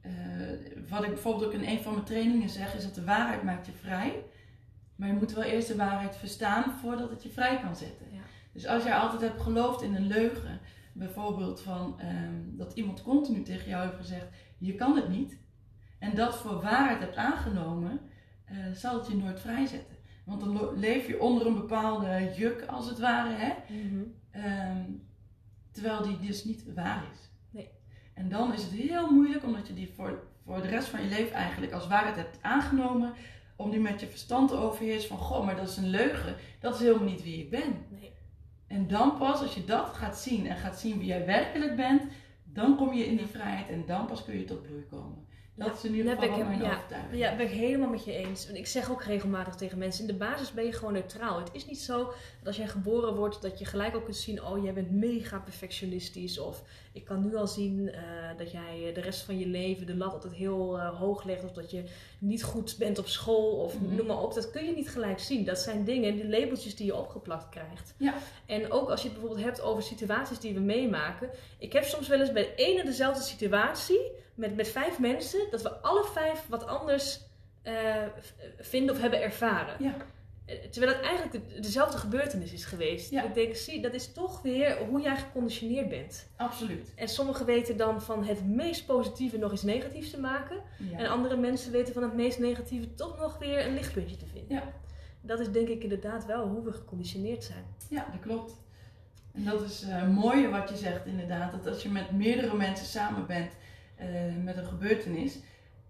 [0.00, 0.12] eh,
[0.88, 3.66] wat ik bijvoorbeeld ook in een van mijn trainingen zeg, is dat de waarheid maakt
[3.66, 4.24] je vrij.
[4.96, 8.06] Maar je moet wel eerst de waarheid verstaan voordat het je vrij kan zetten.
[8.12, 8.20] Ja.
[8.52, 10.60] Dus als jij altijd hebt geloofd in een leugen,
[10.92, 14.26] bijvoorbeeld van ehm, dat iemand continu tegen jou heeft gezegd:
[14.58, 15.38] je kan het niet,
[15.98, 18.00] en dat voor waarheid hebt aangenomen,
[18.44, 19.96] eh, zal het je nooit vrijzetten.
[20.24, 23.52] Want dan leef je onder een bepaalde juk, als het ware, hè?
[23.68, 24.02] Mhm.
[24.30, 24.84] Ehm,
[25.70, 27.30] terwijl die dus niet waar is.
[27.50, 27.70] Nee.
[28.14, 31.08] En dan is het heel moeilijk, omdat je die voor, voor de rest van je
[31.08, 33.12] leven eigenlijk als waarheid hebt aangenomen,
[33.56, 36.36] om die met je verstand te overheersen van, goh, maar dat is een leugen.
[36.60, 37.86] Dat is helemaal niet wie ik ben.
[37.88, 38.12] Nee.
[38.66, 42.02] En dan pas, als je dat gaat zien en gaat zien wie jij werkelijk bent,
[42.44, 45.26] dan kom je in die vrijheid en dan pas kun je tot bloei komen.
[45.58, 46.80] Dat Ja, is in ieder geval ik mijn ja.
[47.12, 48.46] Ja, ben ik helemaal met je eens.
[48.48, 51.38] En ik zeg ook regelmatig tegen mensen: in de basis ben je gewoon neutraal.
[51.38, 54.44] Het is niet zo dat als jij geboren wordt, dat je gelijk ook kunt zien:
[54.44, 56.38] oh, jij bent mega perfectionistisch.
[56.38, 58.02] Of ik kan nu al zien eh,
[58.36, 61.44] dat jij de rest van je leven de lat altijd heel eh, hoog legt.
[61.44, 61.84] Of dat je
[62.18, 63.50] niet goed bent op school.
[63.50, 63.94] Of Mhm.
[63.94, 64.34] noem maar op.
[64.34, 65.44] Dat kun je niet gelijk zien.
[65.44, 67.94] Dat zijn dingen, die labeltjes die je opgeplakt krijgt.
[67.96, 68.14] Ja.
[68.46, 71.30] En ook als je het bijvoorbeeld hebt over situaties die we meemaken.
[71.58, 74.00] Ik heb soms wel eens bij één en dezelfde situatie
[74.38, 77.20] met, met vijf mensen, dat we alle vijf wat anders
[77.62, 77.74] eh,
[78.58, 79.74] vinden of hebben ervaren.
[79.78, 79.94] Ja.
[80.44, 83.10] Eh, Terwijl het eigenlijk de- dezelfde gebeurtenis is geweest.
[83.10, 83.22] Ja.
[83.24, 86.28] Ik denk, zie, dat is toch weer hoe jij geconditioneerd bent.
[86.36, 86.92] Absoluut.
[86.96, 90.56] En sommigen weten dan van het meest positieve nog iets negatiefs te maken.
[90.90, 90.98] Ja.
[90.98, 94.56] En andere mensen weten van het meest negatieve toch nog weer een lichtpuntje te vinden.
[94.56, 94.62] Ja.
[95.20, 97.64] Dat is denk ik inderdaad wel hoe we geconditioneerd zijn.
[97.88, 98.52] Ja, dat klopt.
[99.34, 101.52] En dat is het mooie wat je zegt inderdaad.
[101.52, 103.52] Dat als je met meerdere mensen samen bent
[103.98, 104.06] eh,
[104.44, 105.38] met een gebeurtenis.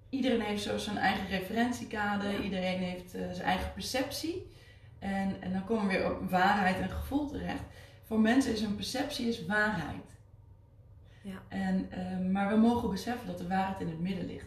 [0.08, 2.30] Iedereen heeft zo zijn eigen referentiekader.
[2.30, 2.38] Ja.
[2.40, 4.50] Iedereen heeft eh, zijn eigen perceptie.
[4.98, 7.62] En, en dan komen we weer op waarheid en gevoel terecht.
[8.04, 10.04] Voor mensen is een perceptie is waarheid.
[11.22, 11.42] Ja.
[11.48, 14.46] En, eh, maar we mogen beseffen dat de waarheid in het midden ligt.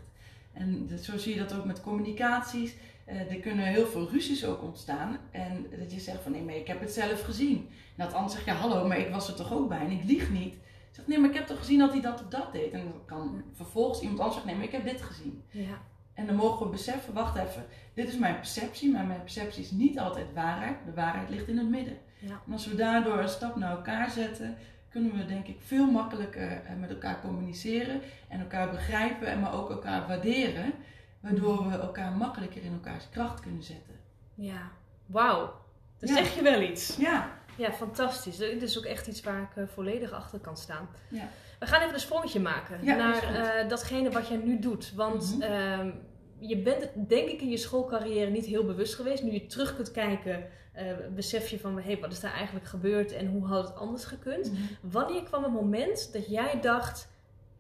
[0.53, 2.73] En dat- zo zie je dat ook met communicaties.
[3.05, 5.17] Er kunnen heel veel ruzies ook ontstaan.
[5.31, 7.57] En dat je zegt van nee, maar ik heb het zelf gezien.
[7.57, 9.91] En dat de ander zegt, ja hallo, maar ik was er toch ook bij en
[9.91, 10.55] ik lieg niet.
[10.91, 12.71] Zegt nee, maar ik heb toch gezien dat hij dat of dat deed.
[12.73, 15.43] En dan kan vervolgens iemand anders zeggen, nee, maar ik heb dit gezien.
[15.49, 15.81] Ja.
[16.13, 19.71] En dan mogen we beseffen, wacht even, dit is mijn perceptie, maar mijn perceptie is
[19.71, 20.77] niet altijd waarheid.
[20.85, 21.97] De waarheid ligt in het midden.
[22.19, 22.41] Ja.
[22.47, 24.57] En als we daardoor een stap naar elkaar zetten,
[24.89, 29.53] kunnen we denk ik veel makkelijker eh, met elkaar communiceren en elkaar begrijpen en maar
[29.53, 30.73] ook elkaar waarderen.
[31.19, 33.95] Waardoor we elkaar makkelijker in elkaars kracht kunnen zetten.
[34.35, 34.71] Ja.
[35.05, 35.53] Wauw.
[35.99, 36.15] Dan Ja.
[36.15, 36.95] zeg je wel iets.
[36.97, 38.37] Ja, Ja, fantastisch.
[38.37, 40.89] Dit is ook echt iets waar ik eh, volledig achter kan staan.
[41.09, 41.29] Ja.
[41.59, 44.93] We gaan even een sprongetje maken Ja, naar eh, datgene wat jij nu doet.
[44.95, 45.41] Want Mhm.
[45.41, 45.91] ehm,
[46.39, 49.23] je bent het denk ik in je schoolcarrière niet heel bewust geweest.
[49.23, 50.85] Nu je terug kunt kijken, eh,
[51.15, 54.51] besef je van hey, wat is daar eigenlijk gebeurd en hoe had het anders gekund.
[54.81, 57.09] Wanneer kwam het moment dat jij dacht,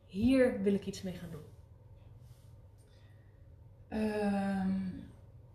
[0.05, 1.41] hier wil ik iets mee gaan doen?
[3.87, 4.71] Ehm,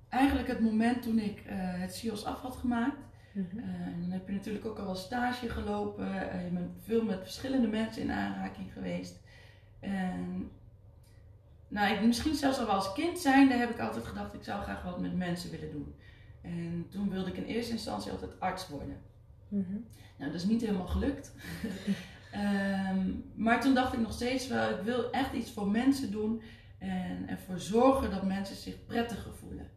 [0.08, 2.96] eigenlijk het moment toen ik het CIOS af had gemaakt.
[3.36, 3.58] Mhm.
[3.58, 6.06] Uh, en dan heb je natuurlijk ook al wel stage gelopen.
[6.06, 9.20] Uh, je bent veel met verschillende mensen in aanraking geweest.
[9.80, 10.50] En
[11.68, 14.82] nou, ik, misschien zelfs al als kind zijnde heb ik altijd gedacht, ik zou graag
[14.82, 15.94] wat met mensen willen doen.
[16.42, 18.96] En toen wilde ik in eerste instantie altijd arts worden.
[19.48, 19.72] Mhm.
[20.18, 21.32] Nou, dat is niet helemaal gelukt.
[22.94, 26.42] um, maar toen dacht ik nog steeds wel, ik wil echt iets voor mensen doen
[26.78, 29.70] en ervoor zorgen dat mensen zich prettiger voelen.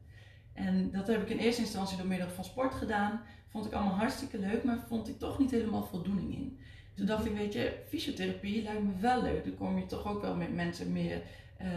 [0.54, 3.22] En dat heb ik in eerste instantie door middel van sport gedaan.
[3.52, 6.60] Vond ik allemaal hartstikke leuk, maar vond ik toch niet helemaal voldoening in.
[6.96, 9.44] Toen dacht ik, weet je, fysiotherapie lijkt me wel leuk.
[9.44, 11.22] Dan kom je toch ook wel met mensen meer,
[11.62, 11.68] uh,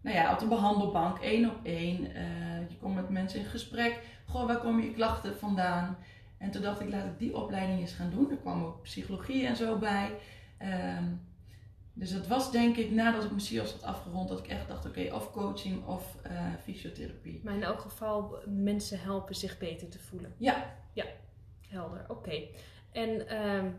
[0.00, 2.00] nou ja, op de behandelbank, één op één.
[2.00, 4.00] Uh, je komt met mensen in gesprek.
[4.26, 5.96] Goh, waar komen je klachten vandaan?
[6.38, 8.30] En toen dacht ik, laat ik die opleiding eens gaan doen.
[8.30, 10.10] Er kwam ook psychologie en zo bij.
[10.98, 11.20] Um,
[11.92, 14.86] dus dat was denk ik nadat ik mijn CIO's had afgerond, dat ik echt dacht,
[14.86, 17.40] oké, okay, of coaching of uh, fysiotherapie.
[17.44, 20.34] Maar in elk geval mensen helpen zich beter te voelen.
[20.36, 20.76] Ja.
[20.92, 21.04] Ja,
[21.68, 22.00] helder.
[22.02, 22.12] Oké.
[22.12, 22.54] Okay.
[22.92, 23.76] En um,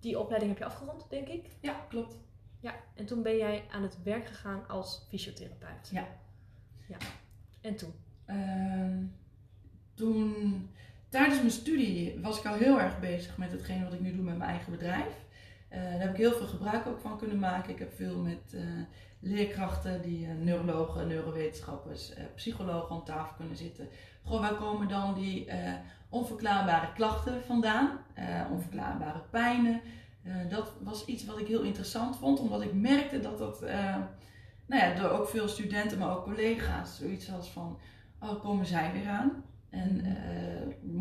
[0.00, 1.46] die opleiding heb je afgerond, denk ik?
[1.60, 2.16] Ja, klopt.
[2.60, 5.88] Ja, en toen ben jij aan het werk gegaan als fysiotherapeut.
[5.92, 6.06] Ja.
[6.88, 6.96] Ja.
[7.60, 7.92] En toen?
[8.26, 9.04] Uh,
[9.94, 10.70] toen,
[11.08, 14.24] tijdens mijn studie was ik al heel erg bezig met hetgeen wat ik nu doe
[14.24, 15.26] met mijn eigen bedrijf.
[15.72, 17.70] Uh, daar heb ik heel veel gebruik ook van kunnen maken.
[17.70, 18.62] Ik heb veel met uh,
[19.20, 23.88] leerkrachten, die uh, neurologen, neurowetenschappers, psychologen om tafel kunnen zitten.
[24.24, 25.48] Gewoon, waar komen dan die
[26.08, 27.90] onverklaarbare klachten vandaan?
[28.50, 29.80] onverklaarbare pijnen.
[30.48, 33.60] dat was iets wat ik heel interessant vond, omdat ik merkte dat dat,
[34.66, 37.78] nou ja, door ook veel studenten, maar ook collega's, zoiets als van,
[38.20, 39.44] oh, komen zij weer aan?
[39.70, 40.04] En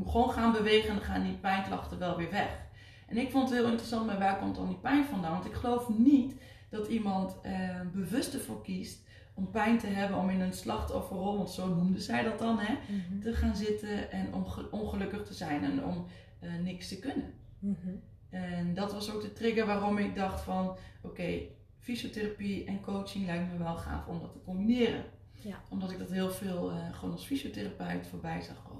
[0.05, 2.66] gewoon gaan bewegen en dan gaan die pijnklachten wel weer weg.
[3.07, 5.31] En ik vond het heel interessant, maar waar komt dan die pijn vandaan?
[5.31, 6.33] Want ik geloof niet
[6.69, 11.49] dat iemand eh, bewust ervoor kiest om pijn te hebben, om in een slachtofferrol, want
[11.49, 13.19] zo noemde zij dat dan, hè, Mhm.
[13.21, 16.05] te gaan zitten en om ongelukkig te zijn en om
[16.43, 17.33] uh, niks te kunnen.
[17.59, 17.89] Mhm.
[18.29, 21.39] En dat was ook de trigger waarom ik dacht van, oké,
[21.79, 25.03] fysiotherapie en coaching lijkt me wel gaaf om dat te combineren.
[25.33, 25.55] Ja.
[25.69, 28.76] Omdat ik dat heel veel uh, gewoon als fysiotherapeut voorbij zag komen.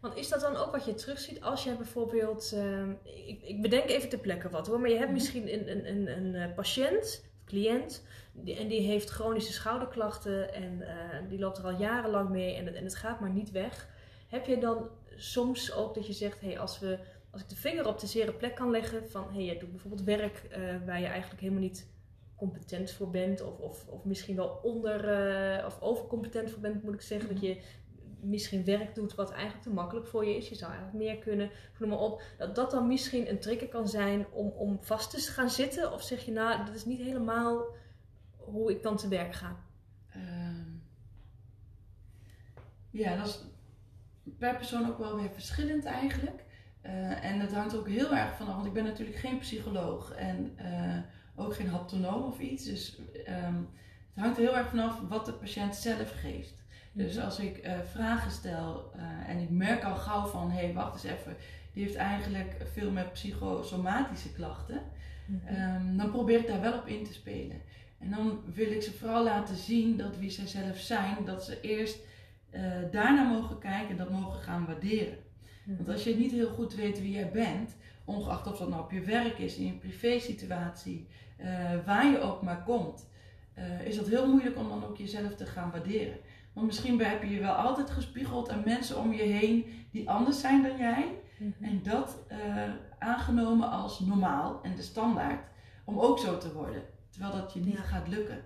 [0.00, 2.88] Want is dat dan ook wat je terugziet als je bijvoorbeeld, uh,
[3.26, 6.08] ik, ik, bedenk even ter plekke wat hoor, maar je hebt misschien een, een, een,
[6.16, 11.64] een eh, patiënt, cliënt, die, en die heeft chronische schouderklachten en uh, die loopt er
[11.64, 13.88] al jarenlang mee en het, en het gaat maar niet weg.
[14.28, 16.98] Heb je dan soms ook dat je zegt, hey, als, we,
[17.30, 20.02] als ik de vinger op de zere plek kan leggen van, hey, jij doet bijvoorbeeld
[20.02, 21.88] werk uh, waar je eigenlijk helemaal niet
[22.36, 25.04] competent voor bent of, of, of misschien wel onder
[25.58, 27.56] uh, of overcompetent voor bent, moet ik zeggen, dat je
[28.22, 30.48] misschien werk doet wat eigenlijk te makkelijk voor je is.
[30.48, 32.22] Je zou eigenlijk meer kunnen, noem maar op.
[32.38, 35.92] Dat dat dan misschien een trigger kan zijn om, om vast te gaan zitten.
[35.92, 37.64] Of zeg je nou, dat is niet helemaal
[38.36, 39.56] hoe ik dan te werk ga.
[40.16, 40.66] Uh,
[42.90, 43.44] ja, dat is
[44.38, 46.44] per persoon ook wel weer verschillend eigenlijk.
[46.82, 50.56] Uh, en het hangt ook heel erg vanaf, want ik ben natuurlijk geen psycholoog en
[50.60, 50.98] uh,
[51.34, 52.64] ook geen haptonoom of iets.
[52.64, 53.68] Dus um,
[54.14, 56.59] het hangt er heel erg vanaf wat de patiënt zelf geeft.
[56.92, 60.72] Dus als ik uh, vragen stel uh, en ik merk al gauw van, hé, hey,
[60.72, 61.36] wacht eens even,
[61.72, 64.82] die heeft eigenlijk veel met psychosomatische klachten,
[65.30, 65.76] Mhm.
[65.76, 67.60] um, dan probeer ik daar wel op in te spelen.
[67.98, 71.60] En dan wil ik ze vooral laten zien dat wie zij zelf zijn, dat ze
[71.60, 71.98] eerst
[72.50, 75.18] uh, daarna mogen kijken en dat mogen gaan waarderen.
[75.64, 75.76] Mhm.
[75.76, 78.90] Want als je niet heel goed weet wie jij bent, ongeacht of dat nou op
[78.90, 81.06] je werk is, in je privésituatie,
[81.84, 83.06] waar je ook maar komt,
[83.84, 86.16] is dat heel moeilijk om dan ook jezelf te gaan waarderen.
[86.60, 90.40] Want misschien heb je je wel altijd gespiegeld aan mensen om je heen die anders
[90.40, 91.18] zijn dan jij.
[91.38, 91.64] Mhm.
[91.64, 92.62] En dat uh,
[92.98, 95.44] aangenomen als normaal en de standaard
[95.84, 96.82] om ook zo te worden.
[97.10, 97.82] Terwijl dat je niet Ja.
[97.82, 98.44] gaat lukken.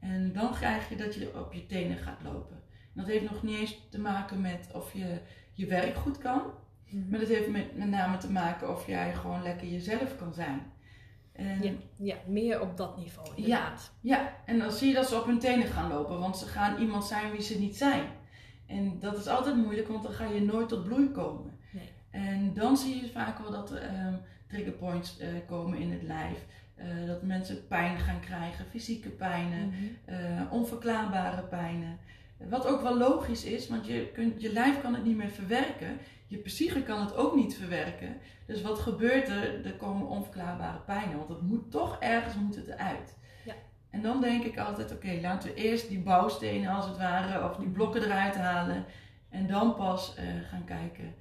[0.00, 2.56] En dan krijg je dat je op je tenen gaat lopen.
[2.66, 5.18] En dat heeft nog niet eens te maken met of je
[5.52, 6.42] je werk goed kan.
[6.88, 7.10] Mhm.
[7.10, 10.72] Maar dat heeft met, met name te maken of jij gewoon lekker jezelf kan zijn.
[11.36, 13.92] En Ja, ja, meer op dat niveau inderdaad.
[14.00, 16.78] ja, en dan zie je dat ze op hun tenen gaan lopen, want ze gaan
[16.80, 18.04] iemand zijn wie ze niet zijn.
[18.66, 21.58] En dat is altijd moeilijk, want dan ga je nooit tot bloei komen.
[21.70, 21.88] Nee.
[22.10, 24.14] En dan zie je vaak wel dat er ehm,
[24.46, 26.46] trigger points eh, komen in het lijf.
[26.74, 29.74] Eh, dat mensen pijn gaan krijgen, fysieke pijnen, Mhm.
[30.04, 31.98] eh, onverklaarbare pijnen.
[32.48, 35.98] Wat ook wel logisch is, want je, kunt, je lijf kan het niet meer verwerken.
[36.26, 38.16] Je psyche kan het ook niet verwerken.
[38.46, 39.66] Dus wat gebeurt er?
[39.66, 43.18] Er komen onverklaarbare pijnen, want het moet toch ergens moet het eruit.
[43.44, 43.54] Ja.
[43.90, 47.56] En dan denk ik altijd, oké, laten we eerst die bouwstenen als het ware, of
[47.56, 48.84] die blokken eruit halen.
[49.28, 51.14] En dan pas eh, gaan kijken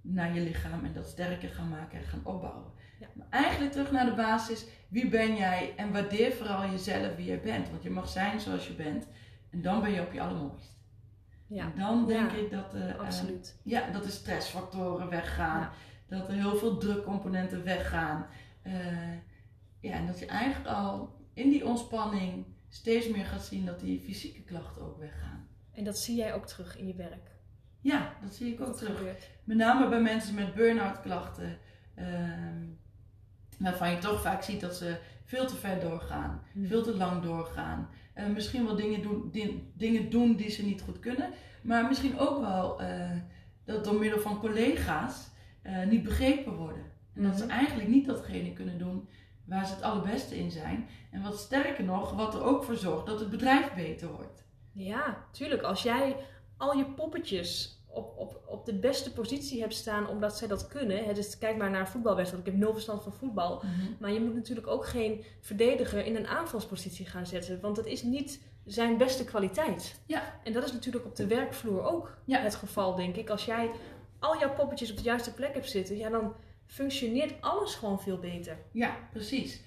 [0.00, 2.72] naar je lichaam en dat sterker gaan maken en gaan opbouwen.
[3.00, 3.06] Ja.
[3.14, 5.72] Maar eigenlijk terug naar de basis, wie ben jij?
[5.76, 7.70] En waardeer vooral jezelf wie jij bent.
[7.70, 9.06] Want je mag zijn zoals je bent.
[9.50, 10.79] En dan ben je op je allermooist.
[11.52, 13.58] Ja, dan denk Ja, ik dat, eh, eh, absoluut.
[13.62, 15.60] ja, dat de stressfactoren weggaan.
[15.60, 15.72] Ja.
[16.08, 18.26] Dat er heel veel drukcomponenten weggaan.
[18.62, 18.72] Eh,
[19.80, 24.00] ja, en dat je eigenlijk al in die ontspanning steeds meer gaat zien dat die
[24.00, 25.48] fysieke klachten ook weggaan.
[25.72, 27.30] En dat zie jij ook terug in je werk.
[27.80, 28.96] Ja, dat zie ik ook Dat terug.
[28.96, 29.30] gebeurt.
[29.44, 31.58] Met name bij mensen met burn-out klachten.
[31.94, 32.64] ehm,
[33.58, 36.42] waarvan je toch vaak ziet dat ze veel te ver doorgaan.
[36.52, 36.66] Hmm.
[36.66, 37.88] Veel te lang doorgaan.
[38.20, 41.30] Eh, misschien wel dingen doen, die, dingen doen die ze niet goed kunnen.
[41.62, 43.10] Maar misschien ook wel eh,
[43.64, 45.28] dat door middel van collega's
[45.62, 46.84] eh, niet begrepen worden.
[47.14, 47.52] En dat ze Mhm.
[47.52, 49.08] eigenlijk niet datgene kunnen doen
[49.44, 50.88] waar ze het allerbeste in zijn.
[51.10, 54.44] En wat sterker nog, wat er ook voor zorgt dat het bedrijf beter wordt.
[54.72, 55.62] Ja, tuurlijk.
[55.62, 56.16] Als jij
[56.56, 61.04] al je poppetjes op, op, op de beste positie hebt staan omdat zij dat kunnen.
[61.04, 62.46] Hè, dus kijk maar naar voetbalwedstrijd.
[62.46, 63.62] Ik heb nul verstand van voetbal.
[63.98, 67.60] Maar je moet natuurlijk ook geen verdediger in een aanvalspositie gaan zetten.
[67.60, 70.00] Want dat is niet zijn beste kwaliteit.
[70.06, 70.22] Ja.
[70.44, 72.38] En dat is natuurlijk op de werkvloer ook Ja.
[72.40, 73.30] het geval, denk ik.
[73.30, 73.70] Als jij
[74.18, 76.34] al jouw poppetjes op de juiste plek hebt zitten, ja, dan
[76.66, 78.56] functioneert alles gewoon veel beter.
[78.72, 79.60] Ja, precies.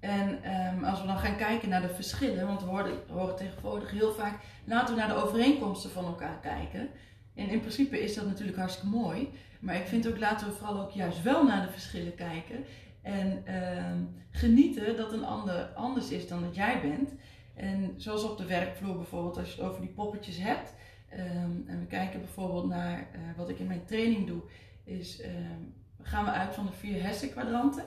[0.00, 3.90] En ehm, als we dan gaan kijken naar de verschillen, want we horen, horen tegenwoordig
[3.90, 6.88] heel vaak, laten we naar de overeenkomsten van elkaar kijken.
[7.34, 9.28] En in principe is dat natuurlijk hartstikke mooi,
[9.60, 12.64] maar ik vind ook laten we vooral ook juist wel naar de verschillen kijken.
[13.02, 13.98] En ehm,
[14.30, 17.10] genieten dat een ander anders is dan dat jij bent.
[17.54, 20.74] En zoals op de werkvloer bijvoorbeeld, als je het over die poppetjes hebt.
[21.08, 24.40] ehm, en we kijken bijvoorbeeld naar eh, wat ik in mijn training doe,
[24.84, 25.60] is ehm,
[26.02, 27.84] gaan we uit van de vier hersenkwadranten.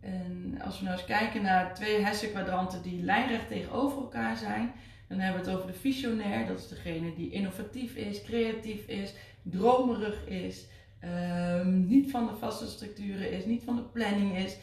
[0.00, 4.72] En als we nou eens kijken naar twee hersenkwadranten die lijnrecht tegenover elkaar zijn,
[5.10, 9.14] dan hebben we het over de visionair, dat is degene die innovatief is, creatief is,
[9.42, 10.66] dromerig is,
[11.00, 14.56] ehm, niet van de vaste structuren is, niet van de planning is,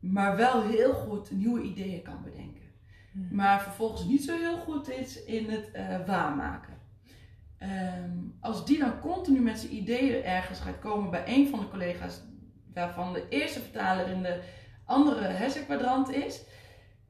[0.00, 2.62] maar wel heel goed nieuwe ideeën kan bedenken.
[3.30, 6.74] Maar vervolgens niet zo heel goed is in het eh, waarmaken.
[7.58, 11.68] Ehm, als die dan continu met zijn ideeën ergens gaat komen bij een van de
[11.68, 12.20] collega's,
[12.74, 14.40] waarvan de eerste vertaler in de
[14.84, 16.42] andere hersenkwadrant is,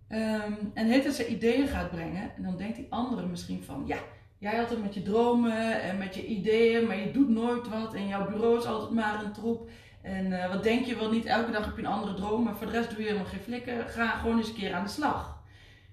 [0.08, 3.98] ehm, en het zijn ideeën gaat brengen, en dan denkt die andere misschien van, ja,
[4.38, 7.94] jij had het met je dromen en met je ideeën, maar je doet nooit wat
[7.94, 9.70] en jouw bureau is altijd maar een troep.
[10.02, 12.56] En eh, wat denk je wel niet, elke dag heb je een andere droom, maar
[12.56, 14.90] voor de rest doe je helemaal geen flikker, ga gewoon eens een keer aan de
[14.90, 15.42] slag.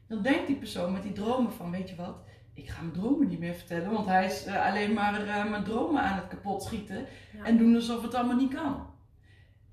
[0.07, 2.15] Dan denkt die persoon met die dromen van, weet je wat,
[2.53, 5.63] ik ga mijn dromen niet meer vertellen, want hij is eh, alleen maar eh, mijn
[5.63, 7.05] dromen aan het kapot schieten
[7.37, 7.43] Ja.
[7.43, 8.89] en doen alsof het allemaal niet kan.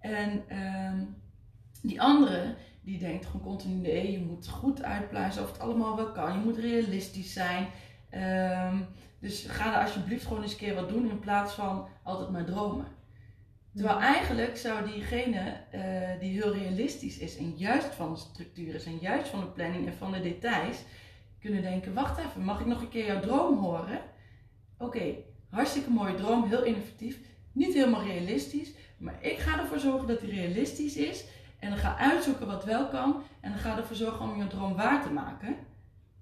[0.01, 1.05] En ehm,
[1.83, 2.55] die andere,
[2.89, 6.33] die denkt gewoon continu, nee, je moet goed uitpluizen of het allemaal wel kan.
[6.33, 7.69] Je moet realistisch zijn.
[8.11, 8.77] Ehm,
[9.21, 12.45] dus ga er alsjeblieft gewoon eens een keer wat doen in plaats van altijd maar
[12.45, 12.87] dromen.
[13.75, 18.85] Terwijl eigenlijk zou diegene eh, die heel realistisch is en juist van de structuur is
[18.85, 20.77] en juist van de planning en van de details,
[21.41, 24.01] kunnen denken, wacht even, mag ik nog een keer jouw droom horen?
[24.79, 25.15] Oké,
[25.51, 27.19] hartstikke mooie droom, heel innovatief,
[27.53, 31.25] niet helemaal realistisch, maar ik ga ervoor zorgen dat die realistisch is
[31.59, 34.75] en dan ga uitzoeken wat wel kan en dan ga ervoor zorgen om je droom
[34.75, 35.57] waar te maken.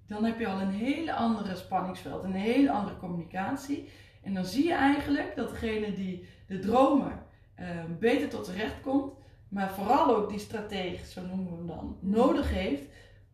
[0.06, 3.88] Dan heb je al een hele andere spanningsveld, een hele andere communicatie.
[4.22, 7.22] En dan zie je eigenlijk dat degene die de dromer
[7.54, 7.66] eh,
[7.98, 9.12] beter tot zijn recht komt,
[9.48, 12.82] maar vooral ook die stratege, zo noemen we hem dan, nodig heeft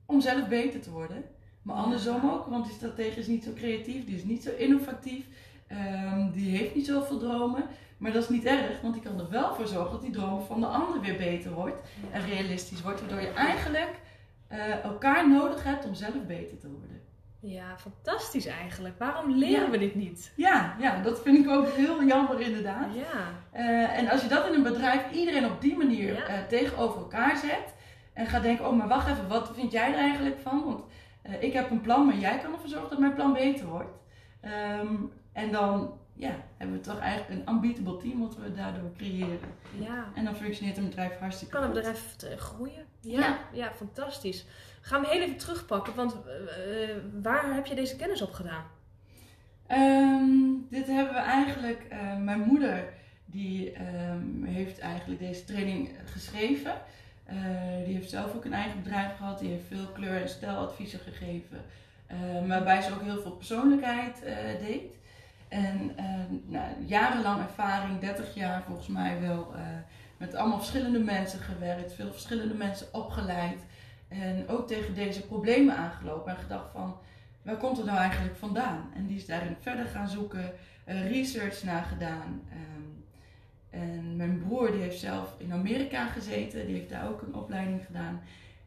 [0.07, 1.25] om zelf beter te worden.
[1.63, 5.25] Maar andersom ook, want die stratege is niet zo creatief, die is niet zo innovatief,
[5.67, 7.65] ehm, die heeft niet zoveel dromen.
[8.03, 10.43] Maar dat is niet erg, want die kan er wel voor zorgen dat die droom
[10.43, 13.01] van de ander weer beter wordt en realistisch wordt.
[13.01, 14.01] Waardoor je eigenlijk
[14.49, 17.01] eh, elkaar nodig hebt om zelf beter te worden.
[17.41, 18.99] Ja, fantastisch eigenlijk.
[18.99, 19.71] Waarom leren Ja.
[19.71, 20.33] we dit niet?
[20.37, 22.95] Ja, ja, dat vind ik ook heel jammer inderdaad.
[22.95, 26.23] Ja, Eh, en als je dat in een bedrijf iedereen op die manier Ja.
[26.25, 27.75] eh, tegenover elkaar zet
[28.13, 30.65] en gaat denken, oh maar wacht even, wat vind jij er eigenlijk van?
[30.65, 30.85] Want
[31.41, 33.97] ik heb een plan, maar jij kan ervoor zorgen dat mijn plan beter wordt.
[34.41, 34.95] Ehm,
[35.33, 39.39] en dan ja, hebben we toch eigenlijk een unbeatable team wat we daardoor creëren.
[39.79, 40.09] ja.
[40.15, 41.79] En dan functioneert een bedrijf hartstikke Kan een goed.
[41.79, 42.85] bedrijf eh, groeien?
[43.01, 43.39] Ja, ja.
[43.53, 43.73] Ja.
[43.75, 44.45] fantastisch.
[44.81, 48.65] Gaan we heel even terugpakken, want eh, eh, waar heb je deze kennis op gedaan?
[49.67, 50.31] Ehm,
[50.69, 51.87] dit hebben we eigenlijk,
[52.19, 52.93] mijn moeder
[53.25, 56.73] die ehm, heeft eigenlijk deze training geschreven.
[57.85, 61.65] Die heeft zelf ook een eigen bedrijf gehad, die heeft veel kleur- en stijladviezen gegeven.
[62.47, 64.23] waarbij ze ook heel veel persoonlijkheid
[64.61, 64.83] deed.
[65.53, 66.05] En eh,
[66.47, 69.63] nou, jarenlang ervaring, 30 jaar volgens mij wel, eh,
[70.17, 73.61] met allemaal verschillende mensen gewerkt, veel verschillende mensen opgeleid.
[74.09, 76.97] En ook tegen deze problemen aangelopen en gedacht van,
[77.43, 78.91] waar komt het nou eigenlijk vandaan?
[78.95, 80.53] En die is daarin verder gaan zoeken,
[80.85, 82.43] eh, research naar gedaan.
[82.51, 82.91] Ehm,
[83.83, 87.85] en mijn broer die heeft zelf in Amerika gezeten, die heeft daar ook een opleiding
[87.87, 88.21] gedaan.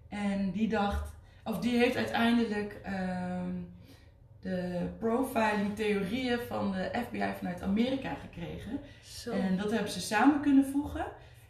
[0.10, 1.14] En die dacht,
[1.44, 3.50] of die heeft uiteindelijk ehm,
[4.46, 8.80] de profiling theorieën van de FBI vanuit Amerika gekregen.
[9.04, 9.32] Zo.
[9.32, 11.06] En dat hebben ze samen kunnen voegen.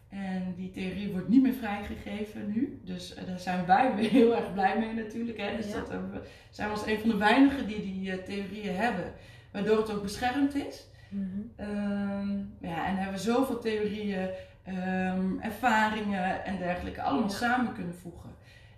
[0.10, 2.82] En die theorie wordt niet meer vrijgegeven nu.
[2.84, 5.38] Dus eh, daar zijn wij weer heel erg blij mee natuurlijk.
[5.38, 5.56] Hè?
[5.56, 5.74] Dus Ja.
[5.80, 9.14] dat hebben we, zijn we als een van de weinigen die die eh, theorieën hebben.
[9.52, 10.88] Waardoor het ook beschermd is.
[11.10, 11.26] Mhm.
[11.56, 14.30] Ehm, ja, en hebben we zoveel theorieën,
[14.64, 17.36] ehm, ervaringen en dergelijke allemaal Ja.
[17.36, 18.30] samen kunnen voegen.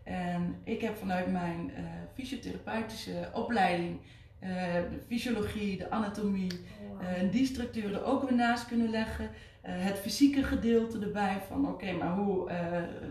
[0.08, 1.84] En ik heb vanuit mijn eh,
[2.14, 4.00] fysiotherapeutische opleiding
[4.40, 6.52] eh, de fysiologie, de anatomie,
[6.90, 7.02] Wow.
[7.02, 9.30] eh, die structuren ook weer naast kunnen leggen.
[9.62, 12.52] Het fysieke gedeelte erbij van oké, maar hoe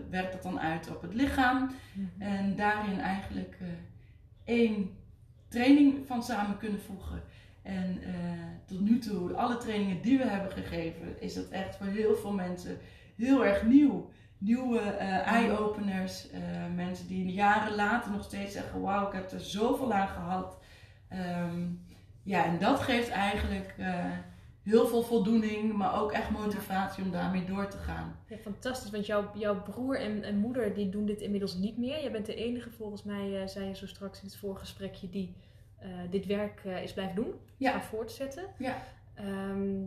[0.09, 1.71] werkt dat dan uit op het lichaam?
[1.93, 2.21] Mhm.
[2.21, 3.57] En daarin eigenlijk
[4.43, 4.89] één
[5.47, 7.23] training van samen kunnen voegen.
[7.61, 7.99] En
[8.65, 12.33] tot nu toe, alle trainingen die we hebben gegeven, is dat echt voor heel veel
[12.33, 12.77] mensen
[13.15, 14.09] heel erg nieuw.
[14.37, 16.41] Nieuwe eh, eye-openers, eh,
[16.75, 20.57] mensen die jaren later nog steeds zeggen: Wauw, ik heb er zoveel aan gehad.
[21.09, 21.65] Ehm,
[22.23, 24.05] ja, en dat geeft eigenlijk eh,
[24.63, 28.15] heel veel voldoening, maar ook echt motivatie om daarmee door te gaan.
[28.27, 32.01] Ja, fantastisch, want jouw, jouw broer en, en moeder die doen dit inmiddels niet meer.
[32.01, 35.35] Jij bent de enige, volgens mij, zei je zo straks in het voorgesprekje, die
[36.09, 37.71] dit werk is blijven doen, Ja.
[37.71, 38.43] gaan voortzetten.
[38.57, 38.83] Ja.
[39.13, 39.83] Ehm,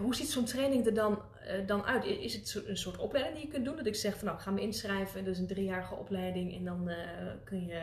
[0.00, 1.18] hoe ziet zo'n training er dan,
[1.66, 2.04] dan uit?
[2.04, 3.76] Is het een soort opleiding die je kunt doen?
[3.76, 6.64] Dat ik zeg van nou, ik ga me inschrijven, dat is een driejarige opleiding en
[6.64, 6.96] dan eh,
[7.44, 7.74] kun je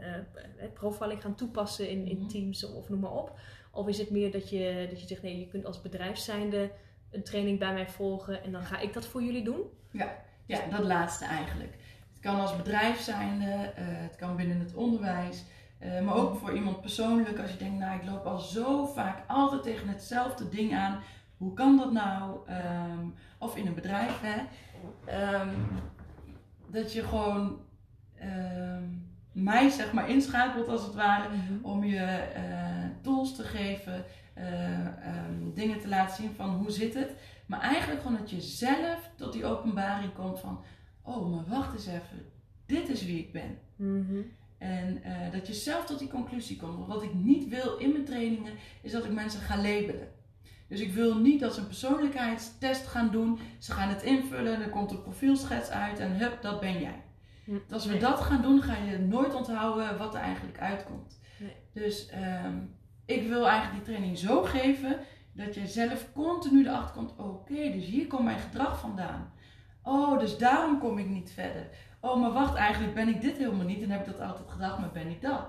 [0.00, 2.28] eh, eh, profiling gaan toepassen in, in Mhm.
[2.28, 3.38] teams of noem maar op.
[3.72, 6.70] Of is het meer dat je, dat je zegt nee, je kunt als bedrijf zijnde
[7.10, 9.60] een training bij mij volgen en dan ga ik dat voor jullie doen?
[10.46, 11.72] Ja, dat laatste eigenlijk.
[12.12, 13.48] Het kan als bedrijf zijn, eh,
[13.84, 15.44] het kan binnen het onderwijs,
[15.78, 17.38] eh, maar ook voor iemand persoonlijk.
[17.38, 21.00] Als je denkt, nou ik loop al zo vaak altijd tegen hetzelfde ding aan.
[21.40, 22.38] Hoe kan dat nou?
[22.46, 23.06] Ehm,
[23.38, 24.42] of in een bedrijf, hè.
[25.04, 25.48] Ehm,
[26.70, 27.58] dat je gewoon
[28.14, 28.84] ehm,
[29.32, 31.28] mij zeg maar inschakelt als het ware
[31.62, 34.44] om je eh, tools te geven, eh,
[35.54, 37.14] dingen te laten zien van hoe zit het.
[37.46, 40.64] Maar eigenlijk gewoon dat je zelf tot die openbaring komt van,
[41.02, 42.26] oh maar wacht eens even,
[42.66, 43.58] dit is wie ik ben.
[43.76, 44.20] Mhm.
[44.58, 46.76] En eh, dat je zelf tot die conclusie komt.
[46.76, 50.08] Want wat ik niet wil in mijn trainingen is dat ik mensen ga labelen.
[50.70, 53.38] Dus ik wil niet dat ze een persoonlijkheidstest gaan doen.
[53.58, 57.02] Ze gaan het invullen en er komt een profielschets uit en hup, dat ben jij.
[57.44, 57.50] Hm.
[57.50, 61.20] Want Als we dat gaan doen, ga je nooit onthouden wat er eigenlijk uitkomt.
[61.38, 61.56] Nee.
[61.72, 62.56] Dus ehm,
[63.04, 64.98] ik wil eigenlijk die training zo geven
[65.32, 69.32] dat je zelf continu erachter komt: oké, dus hier komt mijn gedrag vandaan.
[69.82, 71.66] Oh, dus daarom kom ik niet verder.
[72.00, 74.78] Oh, maar wacht, eigenlijk ben ik dit helemaal niet en heb ik dat altijd gedacht,
[74.78, 75.48] maar ben ik dat?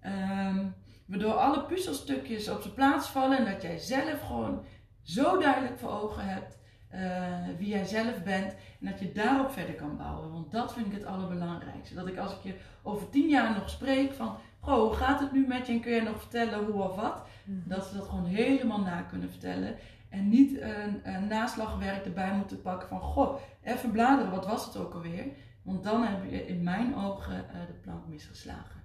[0.00, 0.66] Ehm,
[1.04, 4.64] waardoor alle puzzelstukjes op zijn plaats vallen en dat jij zelf gewoon
[5.02, 9.74] zo duidelijk voor ogen hebt eh, wie jij zelf bent en dat je daarop verder
[9.74, 10.32] kan bouwen.
[10.32, 11.94] Want dat vind ik het allerbelangrijkste.
[11.94, 15.32] Dat ik als ik je over tien jaar nog spreek van, goh, hoe gaat het
[15.32, 17.22] nu met je en kun je nog vertellen hoe of wat?
[17.44, 17.68] Mhm.
[17.68, 19.76] Dat ze dat gewoon helemaal na kunnen vertellen.
[20.08, 24.76] En niet een, een naslagwerk erbij moeten pakken van, goh, even bladeren, wat was het
[24.76, 25.26] ook alweer?
[25.62, 28.83] Want dan heb je in mijn ogen eh, de plank misgeslagen.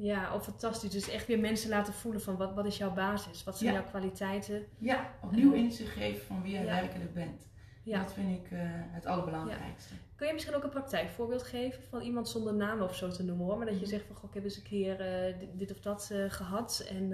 [0.00, 0.90] Ja, oh, fantastisch.
[0.90, 3.44] Dus echt weer mensen laten voelen van wat, wat is jouw basis?
[3.44, 3.78] Wat zijn Ja.
[3.80, 4.66] jouw kwaliteiten?
[4.78, 6.80] Ja, opnieuw inzicht geven van wie jij Ja.
[6.80, 7.46] werkelijk bent.
[7.82, 7.98] Ja.
[8.02, 9.94] Dat vind ik eh, het allerbelangrijkste.
[10.16, 13.46] Kun je misschien ook een praktijkvoorbeeld geven van iemand zonder naam of zo te noemen
[13.46, 13.56] hoor?
[13.56, 13.90] Maar dat je Mhm.
[13.90, 16.86] zegt van goh, ik heb eens een keer eh, dit, dit of dat eh, gehad
[16.90, 17.10] en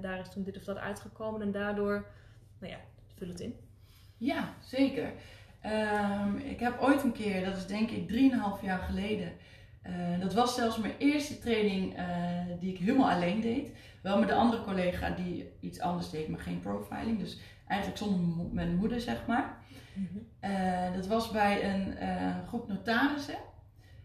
[0.00, 2.06] daar is toen dit of dat uitgekomen en daardoor,
[2.58, 2.78] nou ja,
[3.16, 3.54] vul het in.
[4.16, 5.12] Ja, zeker.
[5.60, 9.32] Ehm, ik heb ooit een keer, dat is denk ik 3,5 jaar geleden.
[9.86, 12.06] Eh, dat was zelfs mijn eerste training eh,
[12.60, 13.70] die ik helemaal alleen deed.
[14.02, 17.18] Wel met de andere collega die iets anders deed, maar geen profiling.
[17.18, 19.56] Dus eigenlijk zonder mo- mijn moeder, zeg maar.
[20.40, 21.94] Eh, dat was bij een
[22.46, 23.38] groep notarissen.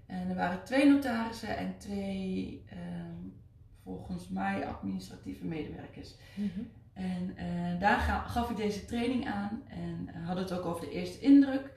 [0.07, 3.27] En er waren twee notarissen en twee, ehm,
[3.83, 6.15] volgens mij, administratieve medewerkers.
[6.93, 10.91] En eh, daar ga- gaf ik deze training aan en hadden het ook over de
[10.91, 11.71] eerste indruk.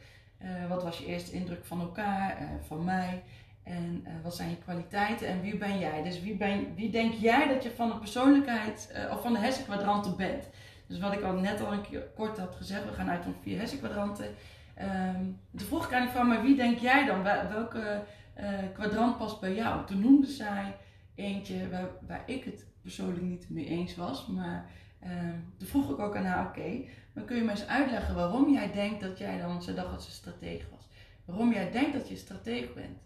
[0.69, 3.23] Wat was je eerste indruk van elkaar, van mij?
[3.65, 6.03] En eh, wat zijn je kwaliteiten en wie ben jij?
[6.03, 9.39] Dus wie, ben, wie denk jij dat je van de persoonlijkheid eh, of van de
[9.39, 10.49] hersenkwadranten bent?
[10.87, 13.35] Dus wat ik al net al een keer kort had gezegd, we gaan uit van
[13.43, 14.27] vier hersenkwadranten.
[14.75, 15.23] Ehm
[15.57, 17.23] toen vroeg ik aan die vrouw, maar wie denk jij dan?
[17.23, 18.03] Wel- Welke
[18.35, 19.87] eh, kwadrant past bij jou?
[19.87, 20.77] Toen noemde zij
[21.15, 25.99] eentje waar, waar ik het persoonlijk niet mee eens was, maar Ehm, toen vroeg ik
[25.99, 29.39] ook aan haar, oké, maar kun je me eens uitleggen waarom jij denkt dat jij
[29.39, 30.89] dan, ze dacht dat ze stratege was,
[31.25, 32.99] waarom jij denkt dat je stratege bent?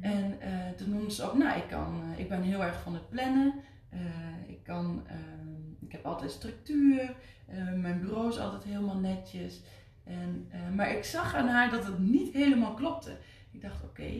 [0.00, 2.94] En eh, toen noemde ze ook, nou, ik, kan, eh, ik ben heel erg van
[2.94, 3.54] het plannen,
[3.92, 3.98] Eh,
[4.46, 7.14] ik, kan, ehm, ik heb altijd structuur,
[7.76, 9.60] mijn bureau is altijd helemaal netjes.
[10.04, 13.16] En, maar ik zag aan haar dat het niet helemaal klopte.
[13.50, 14.10] Ik dacht, oké,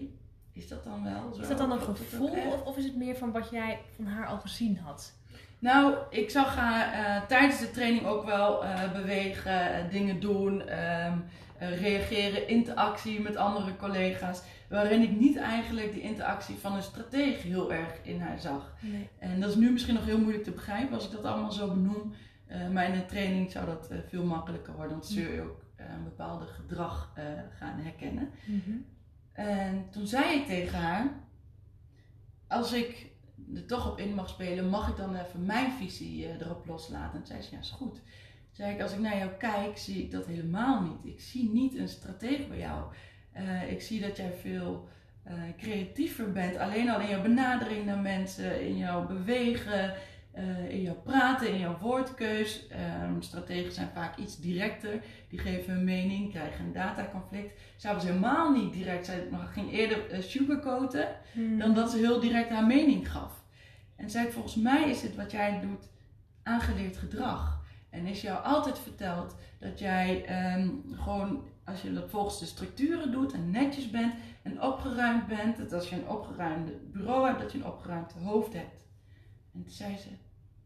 [0.52, 1.40] is dat dan wel zo?
[1.40, 4.06] Is dat dan een Klopt gevoel of, of is het meer van wat jij van
[4.06, 5.12] haar al gezien had?
[5.58, 10.62] Nou, ik zag haar tijdens de training ook wel bewegen, dingen doen,
[11.62, 14.42] eh, reageren, interactie met andere collega's.
[14.72, 18.74] Waarin ik niet eigenlijk de interactie van een stratege heel erg in haar zag.
[18.80, 19.08] Nee.
[19.18, 21.68] En dat is nu misschien nog heel moeilijk te begrijpen als ik dat allemaal zo
[21.68, 22.14] benoem.
[22.46, 25.64] Eh, maar in een training zou dat eh, veel makkelijker worden, want zul je ook
[25.76, 27.12] eh, een bepaalde gedrag
[27.58, 28.30] gaan herkennen.
[29.32, 31.10] En toen zei ik tegen haar:
[32.48, 33.10] Als ik
[33.54, 37.20] er toch op in mag spelen, mag ik dan even mijn visie erop loslaten?
[37.20, 37.94] En zei ze: Ja, is goed.
[37.94, 38.02] Toen
[38.50, 41.14] zei ik: Als ik naar jou kijk, zie ik dat helemaal niet.
[41.14, 42.92] Ik zie niet een stratege bij jou.
[43.32, 44.88] Eh, ik zie dat jij veel
[45.22, 46.56] eh, creatiever bent.
[46.56, 49.94] Alleen al in jouw benadering naar mensen, in jouw bewegen.
[50.32, 52.66] eh, in jouw praten, in jouw woordkeus.
[52.68, 55.02] Ehm strategen zijn vaak iets directer.
[55.28, 57.60] Die geven hun mening, krijgen een dataconflict.
[57.76, 59.06] Zij was helemaal niet direct.
[59.06, 61.08] Zij ging eerder sugarcoaten
[61.58, 63.42] dan dat ze heel direct haar mening gaf.
[63.96, 65.88] En zei ik, volgens mij is het wat jij doet
[66.42, 67.62] aangeleerd gedrag.
[67.90, 73.12] En is jou altijd verteld dat jij ehm, gewoon, als je dat volgens de structuren
[73.12, 77.52] doet en netjes bent en opgeruimd bent, dat als je een opgeruimde bureau hebt, dat
[77.52, 78.86] je een opgeruimd hoofd hebt.
[79.54, 80.08] En toen zei ze,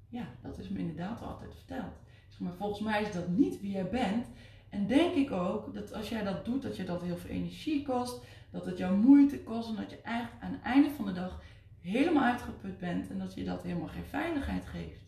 [0.09, 1.95] ja, dat is me inderdaad altijd verteld.
[2.29, 4.27] Zeg, maar volgens mij is dat niet wie jij bent.
[4.69, 7.83] En denk ik ook dat als jij dat doet, dat je dat heel veel energie
[7.83, 11.13] kost, dat het jou moeite kost en dat je eigenlijk aan het einde van de
[11.13, 11.43] dag
[11.81, 15.05] helemaal uitgeput bent en dat je dat helemaal geen veiligheid geeft.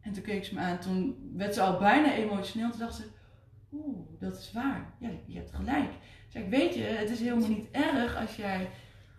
[0.00, 2.70] En toen keek ze me aan, toen werd ze al bijna emotioneel.
[2.70, 3.04] Toen dacht ze,
[3.72, 4.94] oeh, dat is waar.
[4.98, 5.90] Ja, je hebt gelijk.
[6.28, 8.68] Zeg weet je, het is helemaal niet erg als jij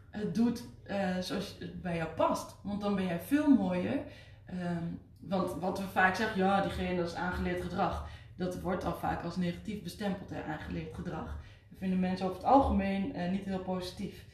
[0.10, 2.56] het doet eh, zoals het bij jou past.
[2.64, 3.99] Want dan ben jij veel mooier.
[4.45, 4.84] Ehm,
[5.20, 8.10] want wat we vaak zeggen, ja, diegene dat is aangeleerd gedrag.
[8.38, 11.26] Dat wordt al vaak als negatief bestempeld, hè, aangeleerd gedrag.
[11.70, 14.26] Dat vinden mensen over het algemeen eh, niet heel positief.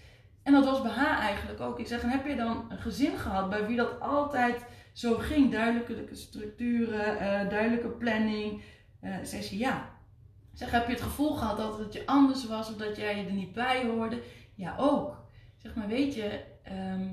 [0.43, 1.79] En dat was bij haar eigenlijk ook.
[1.79, 5.51] Ik zeg, en heb je dan een gezin gehad bij wie dat altijd zo ging?
[5.51, 8.61] Duidelijke structuren, eh, duidelijke planning.
[8.99, 9.96] Eh zei ze, ja.
[10.57, 13.31] Zeg, heb je het gevoel gehad dat het je anders was of dat jij er
[13.33, 14.21] niet bij hoorde?
[14.55, 15.25] Ja, ook.
[15.57, 17.07] Zeg, maar weet je, ehm,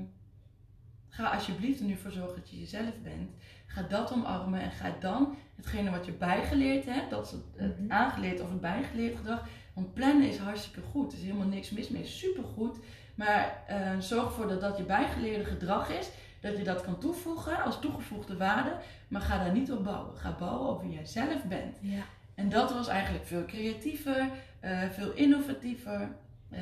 [1.09, 3.29] ga alsjeblieft er nu voor zorgen dat je jezelf bent.
[3.67, 7.79] Ga dat omarmen en ga dan hetgene wat je bijgeleerd hebt, dat is het, het
[7.79, 7.91] Mhm.
[7.91, 9.47] aangeleerd of het bijgeleerd gedrag.
[9.73, 11.11] Want plannen is hartstikke goed.
[11.11, 12.05] Er is helemaal niks mis mee.
[12.05, 12.77] Supergoed.
[13.15, 16.09] Maar eh, zorg ervoor dat dat je bijgeleerde gedrag is.
[16.41, 18.75] Dat je dat kan toevoegen als toegevoegde waarde.
[19.07, 20.17] Maar ga daar niet op bouwen.
[20.17, 21.77] Ga bouwen op wie jij zelf bent.
[21.81, 22.03] Ja.
[22.35, 24.29] En dat was eigenlijk veel creatiever,
[24.59, 26.09] eh, veel innovatiever.
[26.49, 26.61] eh,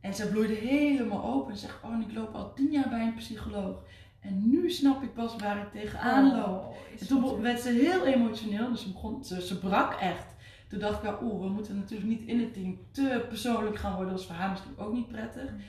[0.00, 1.52] en ze bloeide helemaal open.
[1.52, 3.82] En zegt, oh, ik loop al tien jaar bij een psycholoog.
[4.20, 6.64] En nu snap ik pas waar ik tegenaan loop.
[6.64, 10.34] Oh, is En toen werd ze heel emotioneel, dus ze, begon, ze, ze brak echt.
[10.68, 13.94] Toen dacht ik wel, oeh, we moeten natuurlijk niet in het team te persoonlijk gaan
[13.94, 14.12] worden.
[14.12, 15.50] Dat was voor haar misschien ook niet prettig.
[15.50, 15.60] Mm.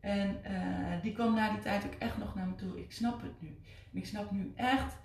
[0.00, 2.78] En eh, die kwam na die tijd ook echt nog naar me toe.
[2.78, 3.48] Ik snap het nu.
[3.92, 4.96] En ik snap nu echt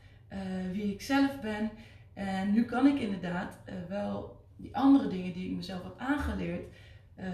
[0.71, 1.71] wie ik zelf ben.
[2.13, 6.73] En nu kan ik inderdaad eh, wel die andere dingen die ik mezelf heb aangeleerd
[7.15, 7.27] eh,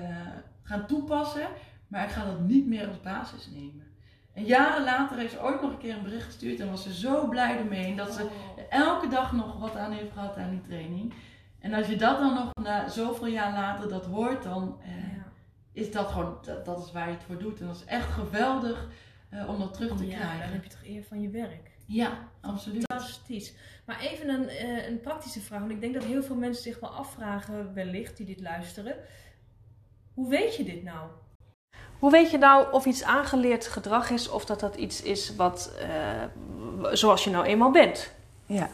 [0.63, 1.47] gaan toepassen.
[1.87, 3.87] Maar ik ga dat niet meer als basis nemen.
[4.33, 6.93] En jaren later heeft ze ooit nog een keer een bericht gestuurd en was ze
[6.93, 7.95] zo blij ermee.
[7.95, 8.29] Dat ze Oh.
[8.69, 11.13] elke dag nog wat aan heeft gehad aan die training.
[11.59, 15.23] En als je dat dan nog na zoveel jaar later dat hoort, dan eh, Ja.
[15.71, 17.59] is dat gewoon, dat, dat is waar je het voor doet.
[17.59, 18.87] En dat is echt geweldig
[19.29, 20.51] eh, om dat terug te Ja, dan krijgen.
[20.51, 21.68] heb je toch eer van je werk.
[21.91, 22.09] Ja,
[22.41, 22.83] absoluut.
[22.87, 23.53] Fantastisch.
[23.85, 25.59] Maar even een, eh, een praktische vraag.
[25.59, 28.95] Want ik denk dat heel veel mensen zich wel afvragen, wellicht, die dit luisteren.
[30.13, 31.07] Hoe weet je dit nou?
[31.99, 35.71] Hoe weet je nou of iets aangeleerd gedrag is of dat dat iets is wat
[35.79, 35.87] eh,
[36.93, 38.11] zoals je nou eenmaal bent?
[38.45, 38.69] Ja.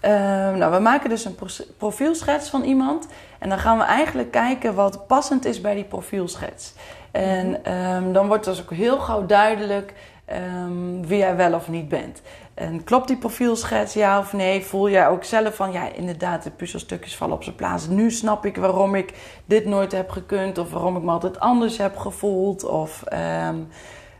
[0.00, 3.06] Ehm, nou, we maken dus een pro- profielschets van iemand.
[3.38, 6.72] En dan gaan we eigenlijk kijken wat passend is bij die profielschets.
[7.10, 9.94] En ehm, dan wordt dus ook heel gauw duidelijk
[10.24, 12.22] ehm, wie jij wel of niet bent.
[12.56, 14.64] En klopt die profielschets, ja of nee?
[14.64, 17.88] Voel jij ook zelf van, ja, inderdaad, de puzzelstukjes vallen op zijn plaats.
[17.88, 19.12] Nu snap ik waarom ik
[19.44, 20.58] dit nooit heb gekund.
[20.58, 22.64] Of waarom ik me altijd anders heb gevoeld.
[22.64, 23.56] Of ehm,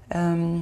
[0.09, 0.59] ehm,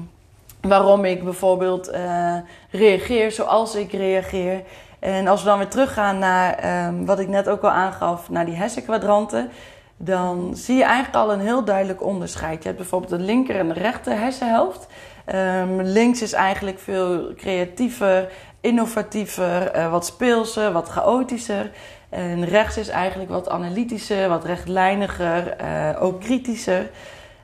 [0.61, 2.37] waarom ik bijvoorbeeld eh,
[2.71, 4.63] reageer zoals ik reageer.
[4.99, 8.47] En als we dan weer teruggaan naar ehm, wat ik net ook al aangaf, naar
[8.47, 9.51] die hersenkwadranten,
[9.97, 12.63] dan zie je eigenlijk al een heel duidelijk onderscheid.
[12.63, 14.87] Je hebt bijvoorbeeld de linker en de rechter hersenhelft.
[15.25, 18.29] Ehm, links is eigenlijk veel creatiever,
[18.61, 21.71] innovatiever, eh, wat speelser, wat chaotischer.
[22.09, 26.91] En rechts is eigenlijk wat analytischer, wat rechtlijniger, eh, ook kritischer.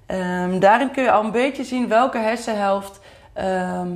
[0.07, 3.01] Ehm, daarin kun je al een beetje zien welke hersenhelft
[3.33, 3.89] ehm,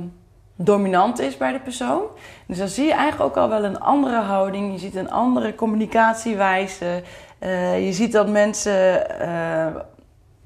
[0.55, 2.01] dominant is bij de persoon.
[2.47, 4.71] Dus dan zie je eigenlijk ook al wel een andere houding.
[4.71, 7.03] Je ziet een andere communicatiewijze.
[7.39, 8.73] Eh, je ziet dat mensen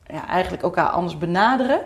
[0.06, 1.82] ja, eigenlijk elkaar anders benaderen.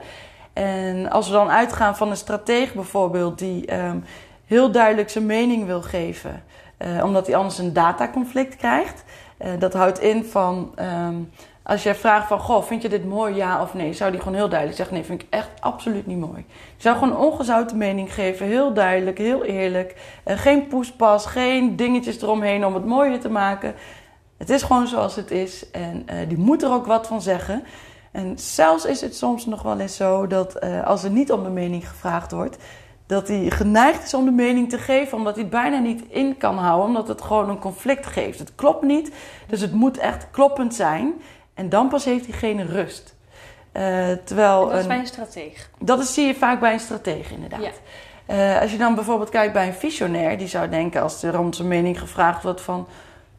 [0.54, 3.98] En als we dan uitgaan van een strateeg bijvoorbeeld die ehm,
[4.46, 6.44] heel duidelijk zijn mening wil geven,
[6.78, 9.04] uh, omdat hij anders een dataconflict krijgt.
[9.42, 11.16] Uh, dat houdt in van ehm,
[11.64, 13.94] als je vraagt van, goh, vind je dit mooi, ja of nee?
[13.94, 16.46] Zou die gewoon heel duidelijk zeggen, nee, vind ik echt absoluut niet mooi.
[16.76, 19.96] Je zou gewoon ongezouten mening geven, heel duidelijk, heel eerlijk.
[20.26, 23.76] Uh, geen poespas, geen dingetjes eromheen om het mooier te maken.
[24.38, 27.64] Het is gewoon zoals het is en die moet er ook wat van zeggen.
[28.14, 31.44] En zelfs is het soms nog wel eens zo dat uh, als er niet om
[31.44, 32.58] de mening gevraagd wordt,
[33.06, 36.38] dat hij geneigd is om de mening te geven, omdat hij het bijna niet in
[36.38, 38.40] kan houden, omdat het gewoon een conflict geeft.
[38.40, 39.12] Het klopt niet,
[39.48, 41.14] dus het moet echt kloppend zijn.
[41.54, 43.16] En dan pas heeft diegene rust.
[43.74, 45.70] Uh, terwijl dat is bij een strateeg.
[45.80, 47.62] Dat is, zie je vaak bij een strateeg, inderdaad.
[47.62, 47.72] Ja.
[48.56, 51.54] Uh, als je dan bijvoorbeeld kijkt bij een visionair, die zou denken als er om
[51.54, 52.88] zijn mening gevraagd wordt van.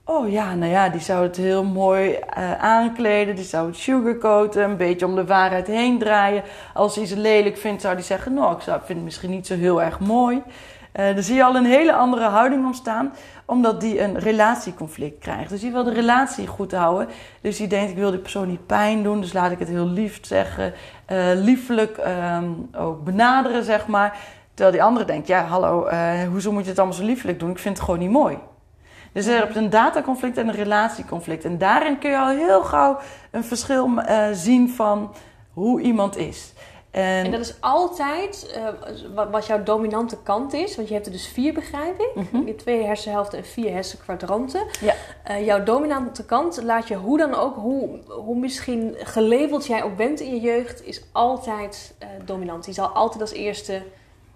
[0.07, 3.37] Oh ja, nou ja, die zou het heel mooi uh, aankleden.
[3.37, 6.43] Die zou het sugarcoaten, een beetje om de waarheid heen draaien.
[6.75, 9.47] Als hij ze lelijk vindt, zou hij zeggen: Nou, ik zou, vind het misschien niet
[9.47, 10.43] zo heel erg mooi.
[11.01, 13.13] Uh, dan zie je al een hele andere houding ontstaan,
[13.45, 15.51] omdat die een relatieconflict krijgt.
[15.51, 17.09] Dus die wil de relatie goed houden.
[17.41, 19.89] Dus die denkt: ik wil die persoon niet pijn doen, dus laat ik het heel
[19.89, 20.73] lief zeggen,
[21.13, 24.19] uh, liefelijk um, ook benaderen, zeg maar.
[24.55, 25.89] Terwijl die andere denkt: ja, hallo,
[26.31, 27.51] hoezo moet je het allemaal zo liefelijk doen?
[27.51, 28.39] Ik vind het gewoon niet mooi.
[29.15, 31.45] Dus je hebt een dataconflict en een relatieconflict.
[31.45, 32.99] En daarin kun je al heel gauw
[33.31, 35.15] een verschil uh, zien van
[35.53, 36.53] hoe iemand is.
[36.91, 38.57] En, en, dat is altijd
[39.15, 40.77] uh, wat jouw dominante kant is.
[40.77, 42.11] Want je hebt er dus vier, begrijp ik.
[42.15, 42.57] Mm -hmm.
[42.57, 44.67] Twee hersenhelften en vier hersenkwadranten.
[44.81, 44.95] Ja.
[45.31, 49.97] Uh, jouw dominante kant laat je hoe dan ook, hoe, hoe misschien gelabeld jij ook
[49.97, 51.95] bent in je jeugd, is altijd
[52.25, 52.65] dominant.
[52.65, 53.83] Die zal altijd als eerste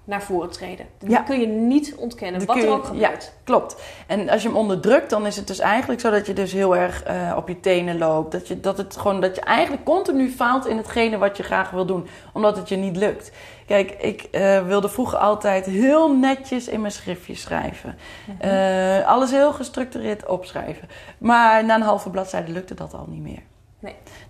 [0.08, 0.86] naar voren treden.
[1.06, 1.20] Ja.
[1.20, 3.24] kun je niet ontkennen, wat er ook gebeurt.
[3.24, 3.76] Ja, klopt.
[4.06, 6.76] En als je hem onderdrukt, dan is het dus eigenlijk zo dat je dus heel
[6.76, 8.32] erg uh, op je tenen loopt.
[8.32, 11.70] Dat je, dat, het gewoon, dat je eigenlijk continu faalt in hetgene wat je graag
[11.70, 13.32] wil doen, omdat het je niet lukt.
[13.66, 17.98] Kijk, ik uh, wilde vroeger altijd heel netjes in mijn schriftje schrijven.
[18.26, 18.50] Mm -hmm.
[18.50, 20.88] uh, alles heel gestructureerd opschrijven.
[21.18, 23.42] Maar na een halve bladzijde lukte dat al niet meer.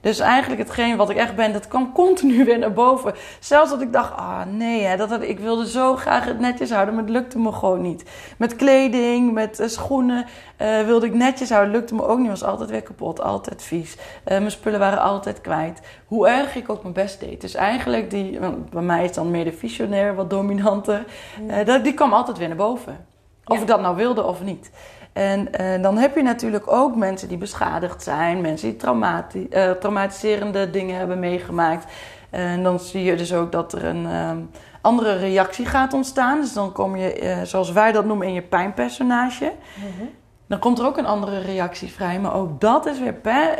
[0.00, 3.14] Dus eigenlijk hetgeen wat ik echt ben, dat kwam continu weer naar boven.
[3.40, 6.94] Zelfs dat ik dacht, ah nee, hè, dat, ik wilde zo graag het netjes houden,
[6.94, 8.04] maar het lukte me gewoon niet.
[8.38, 10.26] Met kleding, met uh, schoenen
[10.58, 12.28] uh, wilde ik netjes houden, lukte me ook niet.
[12.28, 13.94] was altijd weer kapot, altijd vies.
[13.94, 15.80] Uh, mijn spullen waren altijd kwijt.
[16.06, 17.40] Hoe erg ik ook mijn best deed.
[17.40, 18.38] Dus eigenlijk, die,
[18.70, 21.04] bij mij is dan meer de visionair wat dominanter.
[21.82, 23.06] Die kwam altijd weer naar boven.
[23.44, 23.60] Of ja.
[23.60, 24.70] ik dat nou wilde of niet.
[25.12, 29.70] En uh, dan heb je natuurlijk ook mensen die beschadigd zijn, mensen die traumati uh,
[29.70, 31.92] traumatiserende dingen hebben meegemaakt.
[32.30, 34.50] En dan zie je dus ook dat er een um,
[34.80, 36.40] andere reactie gaat ontstaan.
[36.40, 39.52] Dus dan kom je, uh, zoals wij dat noemen, in je pijnpersonage.
[39.74, 40.10] Mm -hmm.
[40.46, 43.58] Dan komt er ook een andere reactie vrij, maar ook dat is weer per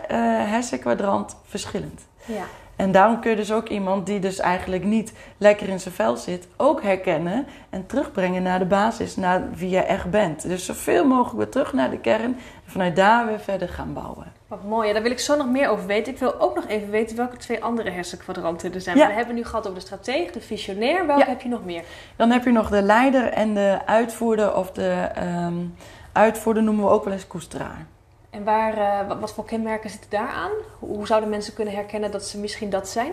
[0.49, 2.07] hersenkwadrant verschillend.
[2.25, 2.45] Ja.
[2.79, 6.17] En daarom kun je dus ook iemand die dus eigenlijk niet lekker in zijn vel
[6.17, 10.43] zit, ook herkennen en terugbrengen naar de basis, naar wie je echt bent.
[10.43, 12.23] Dus zoveel mogelijk weer terug naar de kern
[12.65, 14.33] en vanuit daar weer verder gaan bouwen.
[14.49, 16.13] Wat mooi, ja, daar wil ik zo nog meer over weten.
[16.13, 18.97] Ik wil ook nog even weten welke twee andere hersenkwadranten er zijn.
[18.97, 19.07] Ja.
[19.07, 21.07] We hebben nu gehad over de strateeg, de visionair.
[21.07, 21.29] Welke ja.
[21.29, 21.83] heb je nog meer?
[22.17, 25.09] Dan heb je nog de leider en de uitvoerder, of de
[25.47, 25.75] um,
[26.13, 27.87] uitvoerder noemen we ook wel eens koesteraar.
[28.31, 30.51] En waar, uh, wat, voor kenmerken zitten daar aan?
[30.79, 33.13] Hoe, zouden mensen kunnen herkennen dat ze misschien dat zijn?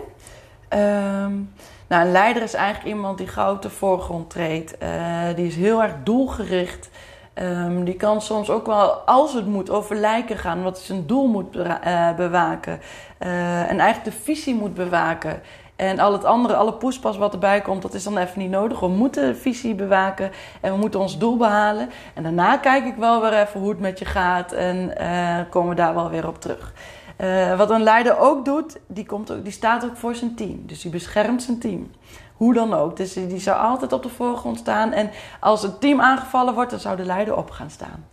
[0.68, 1.52] Um,
[1.86, 4.74] nou, een leider is eigenlijk iemand die gauw te voorgrond treedt.
[4.82, 6.88] Uh, die is heel erg doelgericht.
[7.34, 10.62] Um, die kan soms ook wel, als het moet, over lijken gaan.
[10.62, 12.80] Wat zijn doel moet uh, bewaken.
[13.18, 15.40] en eigenlijk de visie moet bewaken.
[15.76, 18.80] En al het andere, alle poespas wat erbij komt, dat is dan even niet nodig.
[18.80, 21.90] We moeten visie bewaken en we moeten ons doel behalen.
[22.14, 25.68] En daarna kijk ik wel weer even hoe het met je gaat en uh, komen
[25.68, 26.72] we daar wel weer op terug.
[27.20, 30.62] Uh, wat een leider ook doet, die, komt ook, die staat ook voor zijn team.
[30.66, 31.90] Dus die beschermt zijn team.
[32.36, 32.96] Hoe dan ook.
[32.96, 34.92] Dus die zou altijd op de voorgrond staan.
[34.92, 35.10] En
[35.40, 38.06] als het team aangevallen wordt, dan zou de leider op gaan staan.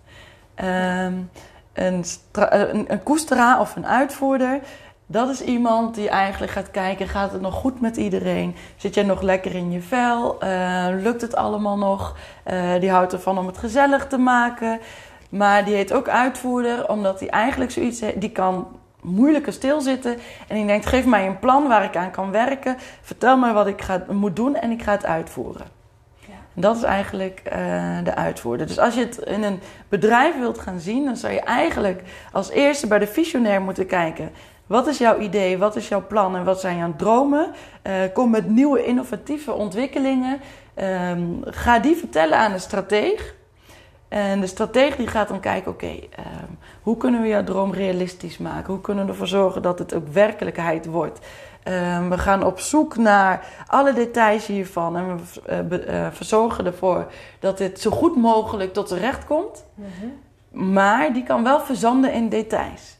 [1.05, 1.29] Um,
[1.73, 4.59] een, een, een koesteraar of een uitvoerder,
[5.13, 8.55] dat is iemand die eigenlijk gaat kijken: gaat het nog goed met iedereen?
[8.75, 10.43] Zit jij nog lekker in je vel?
[10.43, 12.17] Uh, lukt het allemaal nog?
[12.51, 14.79] Uh, die houdt ervan om het gezellig te maken.
[15.29, 18.67] Maar die heet ook uitvoerder, omdat hij eigenlijk zoiets die kan
[19.01, 20.17] moeilijker stilzitten.
[20.47, 22.77] En die denkt: geef mij een plan waar ik aan kan werken.
[23.01, 25.65] Vertel me wat ik ga, moet doen en ik ga het uitvoeren.
[26.19, 26.33] Ja.
[26.53, 27.53] Dat is eigenlijk uh,
[28.03, 28.67] de uitvoerder.
[28.67, 29.59] Dus als je het in een
[29.89, 32.01] bedrijf wilt gaan zien, dan zou je eigenlijk
[32.31, 34.31] als eerste bij de visionair moeten kijken.
[34.67, 35.57] Wat is jouw idee?
[35.57, 36.35] Wat is jouw plan?
[36.35, 37.51] En wat zijn jouw dromen?
[37.83, 40.39] Uh, kom met nieuwe innovatieve ontwikkelingen.
[40.75, 43.35] Um, ga die vertellen aan de strateeg.
[44.07, 46.51] En de stratege die gaat dan kijken, oké, ehm,
[46.81, 48.73] hoe kunnen we jouw droom realistisch maken?
[48.73, 51.19] Hoe kunnen we ervoor zorgen dat het ook werkelijkheid wordt?
[51.63, 55.19] Ehm, we gaan op zoek naar alle details hiervan en
[55.69, 59.65] we uh, verzorgen ervoor dat dit zo goed mogelijk tot z'n recht komt.
[59.73, 60.69] Mhm.
[60.73, 62.92] Maar die kan wel verzanden in details.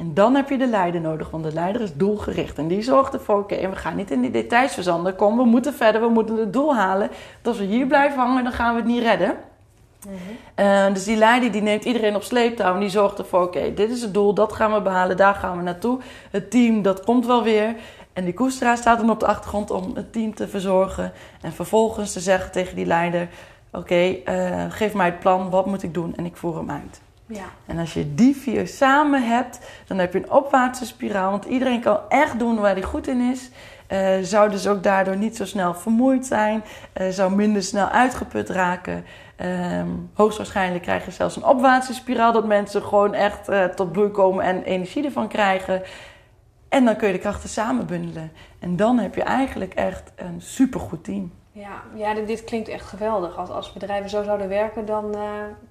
[0.00, 2.58] En dan heb je de leider nodig, want de leider is doelgericht.
[2.58, 5.16] En die zorgt ervoor, oké, we gaan niet in die details verzanden.
[5.16, 7.08] Kom, we moeten verder, we moeten het doel halen.
[7.08, 9.34] Want als we hier blijven hangen, dan gaan we het niet redden.
[10.06, 10.92] Mhm.
[10.92, 14.02] dus die leider die neemt iedereen op sleeptouw en die zorgt ervoor: oké, dit is
[14.02, 15.98] het doel, dat gaan we behalen, daar gaan we naartoe.
[16.30, 17.74] Het team, dat komt wel weer.
[18.12, 21.12] En die koesteraar staat dan op de achtergrond om het team te verzorgen.
[21.40, 23.28] En vervolgens te zeggen tegen die leider:
[23.72, 26.16] Oké, eh, geef mij het plan, wat moet ik doen?
[26.16, 27.00] En ik voer hem uit.
[27.32, 27.44] Ja.
[27.66, 31.30] En als je die vier samen hebt, dan heb je een opwaartse spiraal.
[31.30, 33.50] Want iedereen kan echt doen waar hij goed in is.
[33.92, 36.62] Uh, zou dus ook daardoor niet zo snel vermoeid zijn.
[37.00, 39.04] Uh, zou minder snel uitgeput raken.
[39.40, 39.82] Uh,
[40.14, 42.32] hoogstwaarschijnlijk krijg je zelfs een opwaartse spiraal.
[42.32, 45.82] Dat mensen gewoon echt tot bloei komen en energie ervan krijgen.
[46.68, 48.32] En dan kun je de krachten samen bundelen.
[48.58, 51.32] En dan heb je eigenlijk echt een supergoed team.
[51.60, 53.36] Ja, ja dit klinkt echt geweldig.
[53.36, 55.22] Als, als bedrijven zo zouden werken, dan, uh,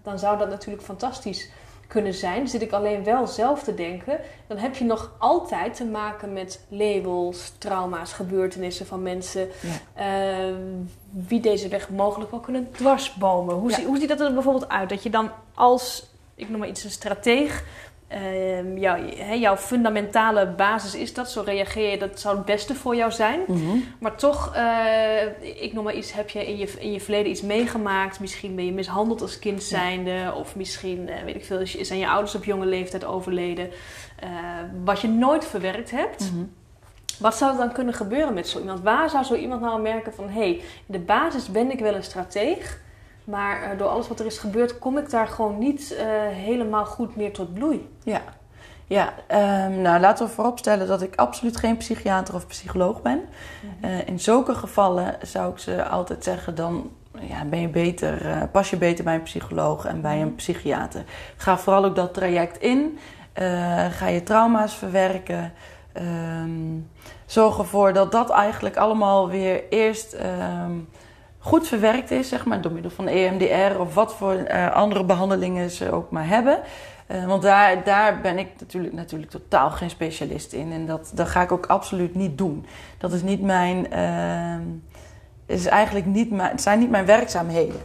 [0.03, 1.49] dan zou dat natuurlijk fantastisch
[1.87, 2.47] kunnen zijn.
[2.47, 4.19] Zit ik alleen wel zelf te denken.
[4.47, 9.47] Dan heb je nog altijd te maken met labels, trauma's, gebeurtenissen van mensen.
[9.95, 10.47] Ja.
[10.47, 10.55] Uh,
[11.09, 13.55] wie deze weg mogelijk wel kunnen dwarsbomen.
[13.55, 14.89] Hoe, zie, hoe ziet dat er bijvoorbeeld uit?
[14.89, 17.63] Dat je dan als, ik noem maar iets, een strateeg
[18.13, 23.11] Uh, jouw fundamentale basis is dat, zo reageer je, dat zou het beste voor jou
[23.11, 23.39] zijn.
[23.47, 23.77] Mhm.
[23.99, 27.41] Maar toch, uh, ik noem maar iets, heb je in, je in je verleden iets
[27.41, 28.19] meegemaakt.
[28.19, 32.07] Misschien ben je mishandeld als kind zijnde, of misschien, uh, weet ik veel, zijn je
[32.07, 33.69] ouders op jonge leeftijd overleden.
[34.19, 34.29] Eh,
[34.83, 36.31] wat je nooit verwerkt hebt.
[36.31, 36.43] Mhm.
[37.19, 38.81] Wat zou er dan kunnen gebeuren met zo iemand?
[38.81, 41.95] Waar zou zo iemand nou merken van, hé, hey, in de basis ben ik wel
[41.95, 42.79] een strateeg.
[43.29, 46.85] Maar uh, door alles wat er is gebeurd, kom ik daar gewoon niet uh, helemaal
[46.85, 47.89] goed meer tot bloei.
[48.03, 48.21] Ja,
[48.87, 49.13] ja
[49.67, 53.17] um, nou laten we vooropstellen dat ik absoluut geen psychiater of psycholoog ben.
[53.61, 58.47] Mm uh, in zulke gevallen zou ik ze altijd zeggen: dan ja, ben je beter,
[58.51, 60.35] pas je beter bij een psycholoog en bij een mhm.
[60.35, 61.03] psychiater.
[61.37, 62.99] Ga vooral ook dat traject in.
[63.89, 65.53] ga je trauma's verwerken.
[65.93, 66.89] Um,
[67.25, 70.13] zorg ervoor dat dat eigenlijk allemaal weer eerst.
[70.13, 70.89] Um,
[71.39, 75.69] goed verwerkt is, zeg maar, door middel van EMDR of wat voor uh, andere behandelingen
[75.69, 76.59] ze ook maar hebben.
[77.11, 80.71] Uh, want daar, daar ben ik natuurlijk, natuurlijk totaal geen specialist in.
[80.71, 82.65] En dat, dat ga ik ook absoluut niet doen.
[82.97, 83.87] Dat is niet mijn.
[83.93, 87.81] Uh, is eigenlijk niet mijn, het zijn niet mijn werkzaamheden.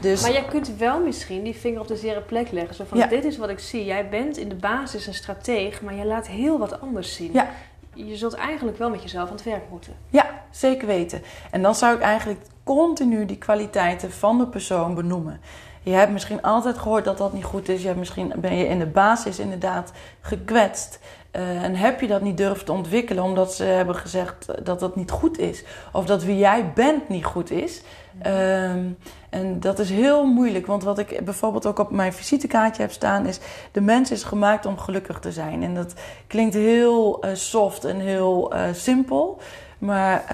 [0.00, 0.22] Dus...
[0.22, 2.74] Maar jij kunt wel misschien die vinger op de zere plek leggen.
[2.74, 3.06] Zo van, ja.
[3.06, 3.84] dit is wat ik zie.
[3.84, 7.32] Jij bent in de basis een strateeg, maar je laat heel wat anders zien.
[7.32, 7.48] Ja.
[7.94, 9.92] Je zult eigenlijk wel met jezelf aan het werk moeten.
[10.10, 11.22] Ja, zeker weten.
[11.50, 15.40] En dan zou ik eigenlijk continu die kwaliteiten van de persoon benoemen.
[15.82, 17.80] Je hebt misschien altijd gehoord dat dat niet goed is.
[17.80, 20.98] Je hebt misschien ben je in de basis inderdaad gekwetst.
[21.36, 24.96] Uh, en heb je dat niet durven te ontwikkelen omdat ze hebben gezegd dat dat
[24.96, 25.64] niet goed is.
[25.92, 27.82] Of dat wie jij bent niet goed is.
[28.26, 28.98] Um,
[29.30, 30.66] en dat is heel moeilijk.
[30.66, 33.40] Want wat ik bijvoorbeeld ook op mijn visitekaartje heb staan is...
[33.72, 35.62] de mens is gemaakt om gelukkig te zijn.
[35.62, 35.94] En dat
[36.26, 39.40] klinkt heel uh, soft en heel uh, simpel.
[39.78, 40.24] Maar...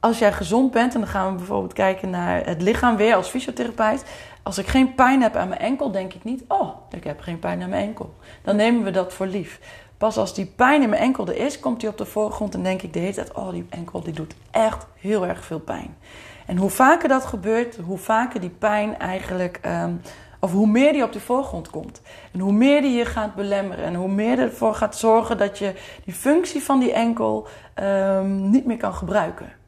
[0.00, 3.28] Als jij gezond bent, en dan gaan we bijvoorbeeld kijken naar het lichaam weer als
[3.28, 4.04] fysiotherapeut.
[4.42, 7.38] Als ik geen pijn heb aan mijn enkel, denk ik niet, oh, ik heb geen
[7.38, 8.14] pijn aan mijn enkel.
[8.42, 9.60] Dan nemen we dat voor lief.
[9.98, 12.62] Pas als die pijn in mijn enkel er is, komt die op de voorgrond en
[12.62, 15.96] denk ik de hele tijd, oh, die enkel die doet echt heel erg veel pijn.
[16.46, 20.00] En hoe vaker dat gebeurt, hoe vaker die pijn eigenlijk, um,
[20.38, 22.02] of hoe meer die op de voorgrond komt.
[22.32, 25.74] En hoe meer die je gaat belemmeren en hoe meer ervoor gaat zorgen dat je
[26.04, 27.48] die functie van die enkel
[27.82, 29.58] um, niet meer kan gebruiken.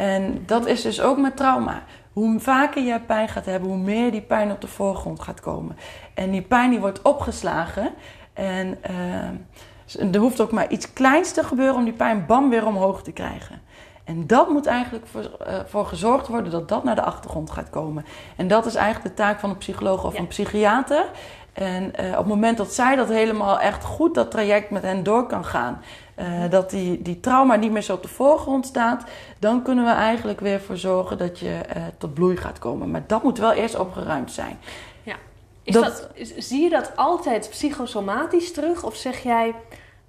[0.00, 1.82] En dat is dus ook met trauma.
[2.12, 5.76] Hoe vaker je pijn gaat hebben, hoe meer die pijn op de voorgrond gaat komen.
[6.14, 7.92] En die pijn die wordt opgeslagen.
[8.32, 12.66] En uh, er hoeft ook maar iets kleins te gebeuren om die pijn bam weer
[12.66, 13.60] omhoog te krijgen.
[14.04, 17.70] En dat moet eigenlijk voor, uh, voor, gezorgd worden dat dat naar de achtergrond gaat
[17.70, 18.04] komen.
[18.36, 21.04] En dat is eigenlijk de taak van een psycholoog of een psychiater.
[21.52, 25.02] En uh, op het moment dat zij dat helemaal echt goed, dat traject met hen
[25.02, 25.82] door kan gaan,
[26.20, 29.04] uh, dat die, die trauma niet meer zo op de voorgrond staat,
[29.38, 32.90] dan kunnen we eigenlijk weer voor zorgen dat je uh, tot bloei gaat komen.
[32.90, 34.58] Maar dat moet wel eerst opgeruimd zijn.
[35.02, 35.16] Ja.
[35.62, 35.84] Is dat...
[35.84, 38.84] dat zie je dat altijd psychosomatisch terug?
[38.84, 39.54] Of zeg jij,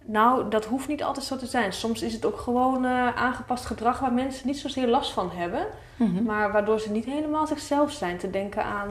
[0.05, 1.73] nou, dat hoeft niet altijd zo te zijn.
[1.73, 5.65] Soms is het ook gewoon uh, aangepast gedrag waar mensen niet zozeer last van hebben,
[5.95, 6.25] mm -hmm.
[6.25, 8.17] maar waardoor ze niet helemaal zichzelf zijn.
[8.17, 8.89] Te denken aan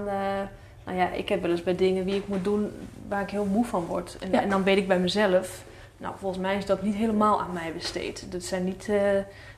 [0.84, 2.70] nou ja, ik heb wel eens bij dingen wie ik moet doen
[3.08, 4.16] waar ik heel moe van word.
[4.20, 4.40] En, ja.
[4.40, 5.64] en dan weet ik bij mezelf,
[6.00, 8.32] Nou, volgens mij is dat niet helemaal aan mij besteed.
[8.32, 9.00] Dat zijn niet eh,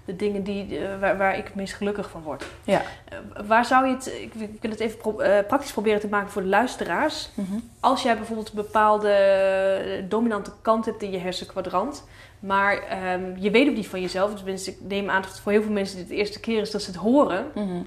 [0.04, 2.44] de dingen die, eh, waar, waar ik het meest gelukkig van word.
[2.64, 2.82] Ja.
[3.08, 6.08] Eh, waar zou je het, ik wil- ik wil het even pro- praktisch proberen te
[6.08, 7.30] maken voor de luisteraars.
[7.34, 7.58] Mhm.
[7.80, 12.04] Als jij bijvoorbeeld een bepaalde dominante kant hebt in je hersenkwadrant,
[12.40, 15.52] maar ehm, je weet ook niet van jezelf, tenminste ik neem aan dat het voor
[15.52, 17.46] heel veel mensen dit de eerste keer is dat ze het horen.
[17.54, 17.82] Mhm.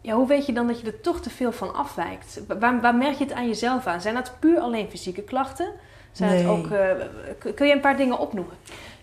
[0.00, 2.40] Ja, hoe weet je dan dat je er toch te veel van afwijkt?
[2.58, 4.00] Waar, waar merk je het aan jezelf aan?
[4.00, 5.70] Zijn dat puur alleen fysieke klachten?
[6.12, 6.56] Zijn het Nee.
[6.56, 8.54] ook, eh, kun je een paar dingen opnoemen?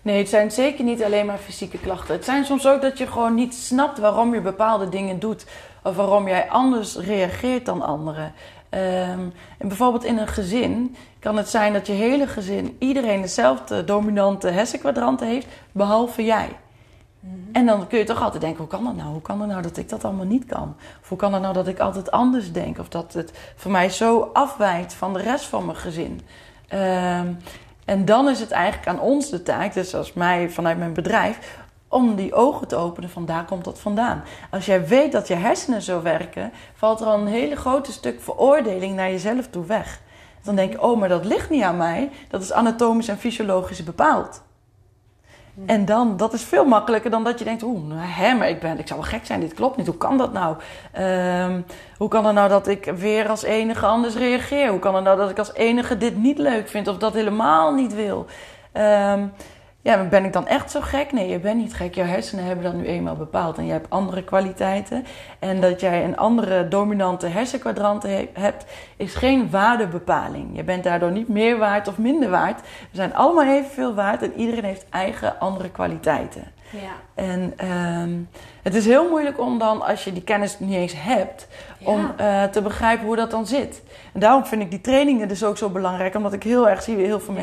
[0.02, 2.14] Nee, het zijn zeker niet alleen maar fysieke klachten.
[2.14, 5.46] Het zijn soms ook dat je gewoon niet snapt waarom je bepaalde dingen doet.
[5.82, 8.32] Of waarom jij anders reageert dan anderen.
[8.68, 9.20] Ehm,
[9.58, 14.48] en bijvoorbeeld in een gezin kan het zijn dat je hele gezin iedereen dezelfde dominante
[14.48, 16.48] hersenkwadranten heeft, behalve jij.
[17.52, 19.08] En dan kun je toch altijd denken, hoe kan dat nou?
[19.08, 20.74] Hoe kan het nou dat ik dat allemaal niet kan?
[21.02, 22.78] Of hoe kan het nou dat ik altijd anders denk?
[22.78, 26.20] Of dat het voor mij zo afwijkt van de rest van mijn gezin?
[26.68, 27.32] Ehm,
[27.84, 31.58] en dan is het eigenlijk aan ons de taak, dus als mij vanuit mijn bedrijf,
[31.88, 34.24] om die ogen te openen van daar komt dat vandaan.
[34.50, 38.20] Als jij weet dat je hersenen zo werken, valt er al een hele grote stuk
[38.20, 40.00] veroordeling naar jezelf toe weg.
[40.42, 42.10] Dan denk je, oh, maar dat ligt niet aan mij.
[42.28, 44.42] Dat is anatomisch en fysiologisch bepaald.
[45.66, 48.60] En dan, dat is veel makkelijker dan dat je denkt, oeh, nou, hè, maar ik,
[48.60, 49.86] ben, ik zou wel gek zijn, dit klopt niet.
[49.86, 50.56] Hoe kan dat nou?
[50.92, 51.60] Ehm,
[51.96, 54.68] hoe kan het nou dat ik weer als enige anders reageer?
[54.68, 57.74] Hoe kan het nou dat ik als enige dit niet leuk vind of dat helemaal
[57.74, 58.26] niet wil?
[58.72, 59.26] Ehm,
[59.88, 61.12] ja, maar ben ik dan echt zo gek?
[61.12, 61.94] Nee, je bent niet gek.
[61.94, 63.58] Jouw hersenen hebben dat nu eenmaal bepaald.
[63.58, 65.04] En je hebt andere kwaliteiten.
[65.38, 68.64] En dat jij een andere dominante hersenkwadranten he- hebt,
[68.96, 70.56] is geen waardebepaling.
[70.56, 72.60] Je bent daardoor niet meer waard of minder waard.
[72.60, 76.44] We zijn allemaal evenveel waard en iedereen heeft eigen andere kwaliteiten.
[76.70, 77.22] Ja.
[77.24, 78.10] En ehm,
[78.62, 81.48] het is heel moeilijk om dan, als je die kennis niet eens hebt,
[81.84, 83.82] om eh, te begrijpen hoe dat dan zit.
[84.12, 86.96] En daarom vind ik die trainingen dus ook zo belangrijk, omdat ik heel erg zie,
[86.96, 87.40] heel veel Ja.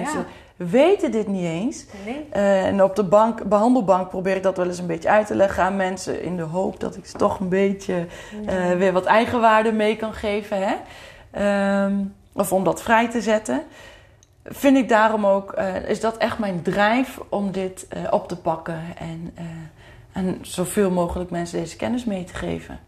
[0.56, 1.86] Weten dit niet eens.
[2.06, 2.26] Nee?
[2.30, 5.36] Eh, en op de bank, behandelbank probeer ik dat wel eens een beetje uit te
[5.36, 8.06] leggen aan mensen, in de hoop dat ik ze toch een beetje
[8.46, 10.58] eh, weer wat eigenwaarde mee kan geven.
[10.68, 10.76] Hè?
[11.32, 11.96] Ehm,
[12.34, 13.64] of om dat vrij te zetten.
[14.44, 18.80] Vind ik daarom ook, eh, is dat echt mijn drijf om dit op te pakken
[18.98, 19.34] en,
[20.12, 22.80] en zoveel mogelijk mensen deze kennis mee te geven.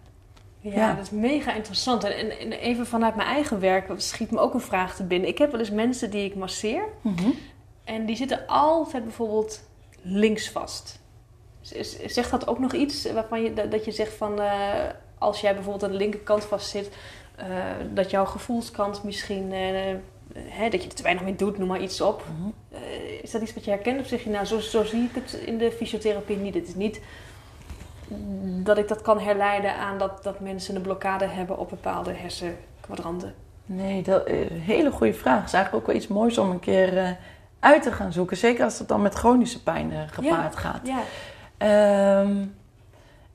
[0.60, 0.94] Ja, Ja.
[0.94, 2.04] dat is mega interessant.
[2.04, 5.30] En, en, en even vanuit mijn eigen werk schiet me ook een vraag te binnen.
[5.30, 6.84] Ik heb wel eens mensen die ik masseer
[7.88, 9.64] en die zitten altijd bijvoorbeeld
[10.02, 11.00] links vast.
[12.06, 14.52] Zegt dat ook nog iets waarvan je, dat- dat je zegt van eh,
[15.18, 16.90] als jij bijvoorbeeld aan de linkerkant vast zit,
[17.36, 17.46] eh,
[17.94, 19.96] dat jouw gevoelskant misschien, eh,
[20.38, 22.24] hè, dat je er te weinig mee doet, noem maar iets op.
[22.40, 22.50] Mhm.
[23.22, 25.34] Is dat iets wat je herkent of zeg je nou, zo, zo zie ik het
[25.34, 26.54] in de fysiotherapie niet.
[26.54, 27.02] Het is niet
[28.64, 33.34] dat ik dat kan herleiden aan dat, dat mensen een blokkade hebben op bepaalde hersenkwadranten.
[33.66, 35.38] Nee, dat is een hele goede vraag.
[35.40, 37.18] Het is eigenlijk ook wel iets moois om een keer
[37.60, 38.38] uit te gaan zoeken.
[38.38, 40.80] Zeker als het dan met chronische pijn eh, gepaard gaat.
[40.84, 40.98] Ja,
[41.58, 42.32] Ehm,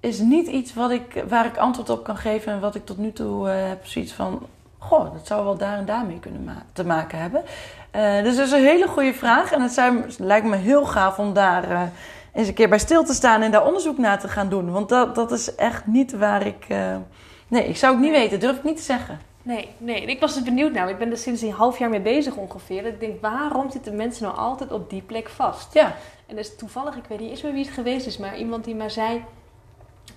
[0.01, 2.99] is niet iets wat ik, waar ik antwoord op kan geven en wat ik tot
[2.99, 4.47] nu toe eh, heb zoiets van...
[4.79, 7.43] Goh, dat zou wel daar en daarmee kunnen ma- te maken hebben.
[7.91, 9.53] Eh, dus dat is een hele goede vraag.
[9.53, 11.91] En het, zijn, het lijkt me heel gaaf om daar
[12.33, 14.70] eens een keer bij stil te staan en daar onderzoek naar te gaan doen.
[14.70, 16.66] Want dat, dat is echt niet waar ik...
[17.49, 18.41] nee, ik zou het niet weten.
[18.41, 19.20] Durf ik niet te zeggen.
[19.43, 20.03] Nee, nee.
[20.03, 20.90] Ik was dus benieuwd nou.
[20.90, 22.86] Ik ben er sinds een half jaar mee bezig ongeveer.
[22.86, 25.74] Ik denk, waarom zitten mensen nou altijd op die plek vast?
[25.74, 25.86] Ja,
[26.26, 28.64] En dat is toevallig, ik weet niet eens meer wie het geweest is, maar iemand
[28.64, 29.24] die mij zei...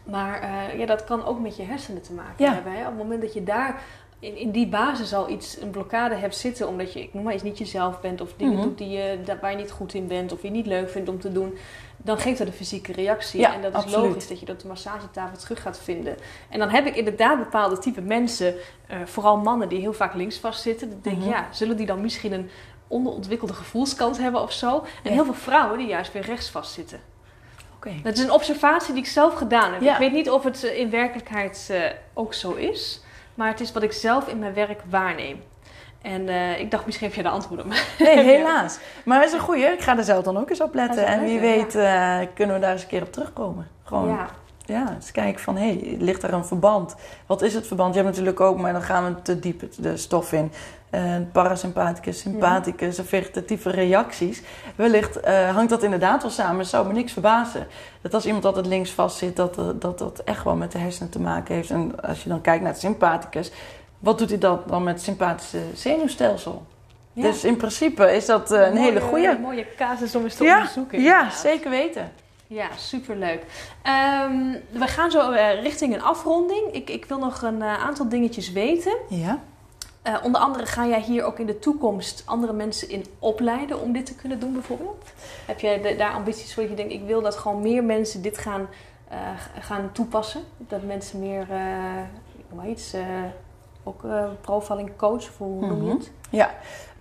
[0.04, 2.54] Maar eh, ja, dat kan ook met je hersenen te maken Ja.
[2.54, 2.72] hebben.
[2.74, 2.80] Hè?
[2.80, 3.82] Op het moment dat je daar
[4.20, 6.68] in, in die basis al iets, een blokkade hebt zitten...
[6.68, 8.22] omdat je, ik noem maar eens, niet jezelf bent...
[8.22, 8.64] of dingen Mhm.
[8.64, 10.32] doet die je, waar je niet goed in bent...
[10.34, 11.58] of je niet leuk vindt om te doen...
[12.06, 13.40] dan geeft dat een fysieke reactie.
[13.40, 14.06] Ja, en dat is absoluut.
[14.08, 16.18] logisch dat je dat op de massagetafel terug gaat vinden.
[16.50, 18.56] En dan heb ik inderdaad bepaalde type mensen...
[18.88, 20.90] eh, vooral mannen die heel vaak links vastzitten.
[20.90, 21.32] Dan denk ik, Mhm.
[21.32, 22.50] ja, zullen die dan misschien een
[22.88, 24.76] onderontwikkelde gevoelskant hebben of zo?
[24.78, 25.12] En Ja.
[25.12, 27.00] heel veel vrouwen die juist weer rechts vastzitten.
[27.76, 27.92] oké.
[28.04, 29.82] Dat is een observatie die ik zelf gedaan heb.
[29.82, 29.94] Ja.
[29.94, 31.80] Ik weet niet of het eh, in werkelijkheid eh,
[32.14, 33.02] ook zo is.
[33.34, 35.44] Maar het is wat ik zelf in mijn werk waarneem.
[36.06, 37.68] En eh, ik dacht, misschien heb jij de antwoorden.
[37.68, 38.80] Maar Nee, helaas.
[39.06, 39.66] Maar dat is een goeie.
[39.66, 41.04] Ik ga er zelf dan ook eens op letten.
[41.04, 43.68] op En wie weet eh, kunnen we daar eens een keer op terugkomen.
[43.84, 44.28] Gewoon, ja,
[44.66, 46.96] ja, eens kijken van, hé, hey, ligt er een verband?
[47.26, 47.94] Wat is het verband?
[47.94, 50.52] Je hebt natuurlijk ook, maar dan gaan we te diep de stof in.
[50.90, 54.42] Eh parasympathicus, sympathicus, vegetatieve reacties.
[54.76, 56.60] Wellicht hangt dat inderdaad wel samen.
[56.60, 57.68] Het zou me niks verbazen.
[58.02, 61.12] Dat als iemand altijd links vast zit, dat, dat dat echt wel met de hersenen
[61.12, 61.70] te maken heeft.
[61.70, 63.52] En als je dan kijkt naar het sympathicus,
[64.06, 66.66] wat doet hij dan, dan met het sympathische zenuwstelsel?
[67.14, 67.22] Ja.
[67.22, 69.38] Dus in principe is dat eh, een hele goede.
[69.42, 71.02] mooie casus om eens te Ja, onderzoeken.
[71.02, 72.12] ja, zeker weten.
[72.48, 73.44] Ja, superleuk.
[73.82, 76.72] Ehm, we gaan zo eh, richting een afronding.
[76.72, 78.98] Ik, ik wil nog een eh, aantal dingetjes weten.
[79.10, 79.40] Ja.
[80.08, 83.94] Uh, onder andere ga jij hier ook in de toekomst andere mensen in opleiden om
[83.94, 85.14] dit te kunnen doen bijvoorbeeld?
[85.46, 88.38] Heb jij daar ambities voor dat je denkt, ik wil dat gewoon meer mensen dit
[88.38, 88.68] gaan,
[89.12, 89.18] uh,
[89.60, 90.42] gaan toepassen?
[90.58, 91.48] Dat mensen meer,
[92.62, 92.94] uh, iets,
[93.88, 94.04] ook
[94.42, 95.98] profiling coach, hoe noem je mhm.
[95.98, 96.12] het?
[96.30, 96.50] Ja,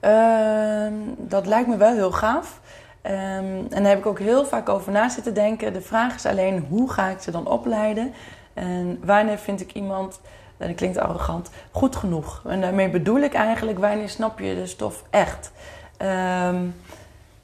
[0.00, 2.60] ehm, dat lijkt me wel heel gaaf.
[3.06, 5.72] Um, en daar heb ik ook heel vaak over na zitten denken.
[5.72, 8.12] De vraag is alleen, hoe ga ik ze dan opleiden?
[8.54, 10.20] En wanneer vind ik iemand
[10.56, 12.42] en dat klinkt arrogant, goed genoeg.
[12.46, 15.52] En daarmee bedoel ik eigenlijk, wanneer snap je de stof echt?
[15.96, 16.64] Ehm,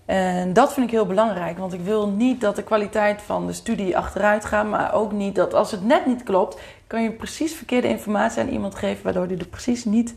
[0.04, 3.52] en dat vind ik heel belangrijk, want ik wil niet dat de kwaliteit van de
[3.52, 6.60] studie achteruit gaat, maar ook niet dat als het net niet klopt,
[6.90, 10.14] kan je precies verkeerde informatie aan iemand geven, waardoor hij er precies niet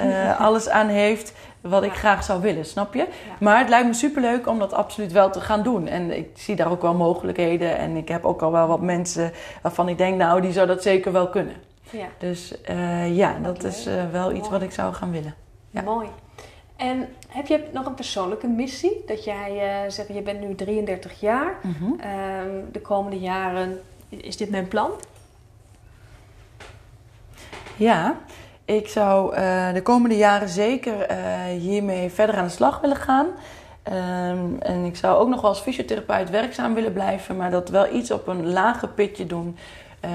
[0.00, 3.06] uh, alles aan heeft wat ik graag zou willen, snap je?
[3.38, 5.86] Maar het lijkt me superleuk om dat absoluut wel te gaan doen.
[5.86, 9.32] En ik zie daar ook wel mogelijkheden en ik heb ook al wel wat mensen
[9.62, 11.56] waarvan ik denk, nou, die zou dat zeker wel kunnen.
[11.90, 12.06] Ja.
[12.18, 15.34] Dus uh, ja, dat is uh, wel iets wat ik zou gaan willen.
[15.70, 15.82] Ja.
[15.82, 16.08] Mooi.
[16.76, 19.02] En heb je nog een persoonlijke missie?
[19.06, 21.58] Dat jij uh, zegt, je bent nu 33 jaar.
[21.62, 21.96] Mm -hmm.
[22.72, 24.90] de komende jaren, is dit mijn plan?
[27.80, 28.14] Ja,
[28.64, 29.34] ik zou
[29.74, 31.06] de komende jaren zeker
[31.58, 33.26] hiermee verder aan de slag willen gaan.
[33.26, 37.94] Um, en ik zou ook nog wel als fysiotherapeut werkzaam willen blijven, maar dat wel
[37.94, 39.56] iets op een lager pitje doen.
[40.04, 40.10] Uh,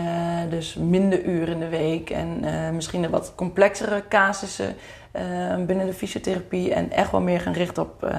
[0.49, 2.43] dus minder uren in de week en
[2.75, 4.75] misschien een wat complexere casussen
[5.15, 6.73] uh, binnen de fysiotherapie.
[6.73, 8.13] En echt wel meer gaan richten op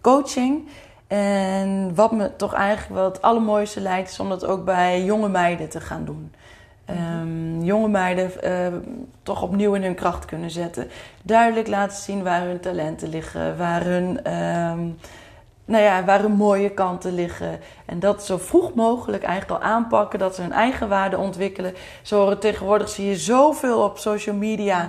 [0.00, 0.68] coaching.
[1.06, 5.28] En wat me toch eigenlijk wel het allermooiste lijkt, is om dat ook bij jonge
[5.28, 6.32] meiden te gaan doen.
[6.90, 8.30] Um, jonge meiden
[9.22, 10.88] toch opnieuw in hun kracht kunnen zetten.
[11.22, 14.32] Duidelijk laten zien waar hun talenten liggen, waar hun.
[14.32, 14.98] Um,
[15.64, 17.60] nou ja, waar hun mooie kanten liggen.
[17.86, 21.74] En dat zo vroeg mogelijk eigenlijk al aanpakken, dat ze hun eigen waarde ontwikkelen.
[22.02, 24.88] Zo tegenwoordig zie je zoveel op social media.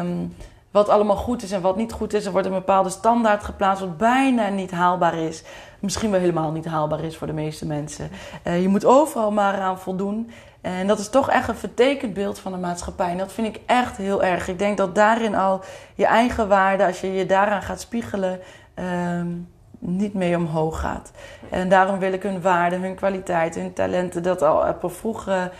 [0.00, 0.34] Um,
[0.70, 2.26] wat allemaal goed is en wat niet goed is.
[2.26, 5.42] Er wordt een bepaalde standaard geplaatst wat bijna niet haalbaar is.
[5.78, 8.10] Misschien wel helemaal niet haalbaar is voor de meeste mensen.
[8.44, 10.30] Uh, je moet overal maar aan voldoen.
[10.60, 13.10] En dat is toch echt een vertekend beeld van de maatschappij.
[13.10, 14.48] En dat vind ik echt heel erg.
[14.48, 15.60] Ik denk dat daarin al
[15.94, 18.40] je eigen waarde, als je je daaraan gaat spiegelen.
[18.74, 19.48] Um,
[19.78, 21.10] niet mee omhoog gaat.
[21.50, 25.50] En daarom wil ik hun waarden, hun kwaliteiten, hun talenten, dat al op een vroege,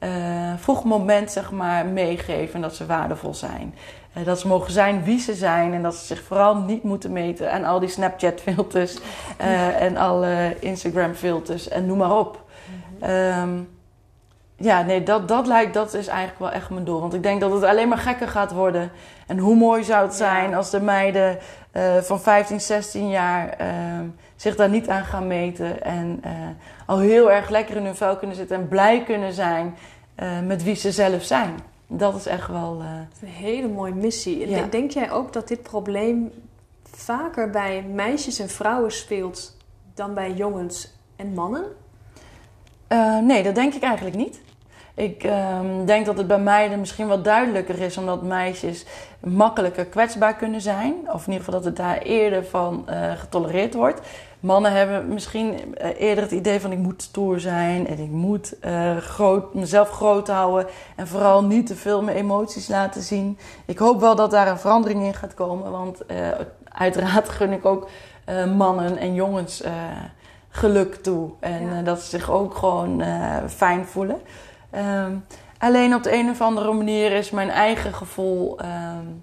[0.00, 0.10] uh,
[0.56, 2.54] vroeg moment zeg maar, meegeven.
[2.54, 3.74] En dat ze waardevol zijn.
[4.16, 5.74] Uh, dat ze mogen zijn wie ze zijn.
[5.74, 8.98] En dat ze zich vooral niet moeten meten aan al die Snapchat-filters.
[9.40, 12.44] Uh, en alle Instagram-filters en noem maar op.
[13.00, 13.78] Mm
[14.62, 17.00] ja, nee, dat, dat lijkt, dat is eigenlijk wel echt mijn doel.
[17.00, 18.90] Want ik denk dat het alleen maar gekker gaat worden.
[19.26, 21.38] En hoe mooi zou het zijn als de meiden
[21.72, 23.66] uh, van 15, 16 jaar uh,
[24.36, 25.82] zich daar niet aan gaan meten.
[25.82, 26.32] En uh,
[26.86, 29.76] al heel erg lekker in hun vel kunnen zitten en blij kunnen zijn
[30.46, 31.54] met wie ze zelf zijn.
[31.86, 32.78] Dat is echt wel.
[32.78, 34.48] Dat is een hele mooie missie.
[34.48, 34.66] Ja.
[34.70, 36.32] Denk jij ook dat dit probleem
[36.92, 39.56] vaker bij meisjes en vrouwen speelt
[39.94, 41.64] dan bij jongens en mannen?
[43.22, 44.40] nee, dat denk ik eigenlijk niet.
[45.00, 48.84] Ik um, denk dat het bij meiden misschien wat duidelijker is, omdat meisjes
[49.20, 50.94] makkelijker kwetsbaar kunnen zijn.
[51.12, 54.00] Of in ieder geval dat het daar eerder van uh, getolereerd wordt.
[54.40, 58.54] Mannen hebben misschien uh, eerder het idee van ik moet stoer zijn en ik moet
[58.64, 63.38] uh, groot, mezelf groot houden en vooral niet te veel mijn emoties laten zien.
[63.64, 66.02] Ik hoop wel dat daar een verandering in gaat komen, want
[66.72, 67.88] uiteraard gun ik ook
[68.56, 69.62] mannen en jongens
[70.48, 71.30] geluk toe.
[71.40, 71.82] En ja.
[71.82, 73.02] dat ze zich ook gewoon
[73.48, 74.20] fijn voelen.
[74.74, 75.24] Um,
[75.58, 78.60] alleen op de een of andere manier is mijn eigen gevoel.
[78.64, 79.22] Um,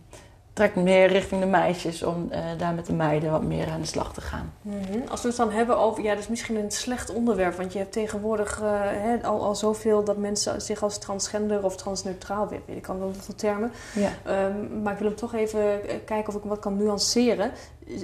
[0.58, 3.88] trekt meer richting de meisjes om uh, daar met de meiden wat meer aan de
[3.88, 4.54] slag te gaan.
[4.62, 5.04] Mm -hmm.
[5.10, 7.80] Als we het dan hebben over, ja, dat is misschien een slecht onderwerp, want je
[7.80, 12.62] hebt tegenwoordig uh, hè, al, al zoveel dat mensen zich als transgender of transneutraal, weet
[12.66, 14.46] ik kan wel veel termen, ja.
[14.46, 17.52] um, maar ik wil hem toch even eh, kijken of ik wat kan nuanceren.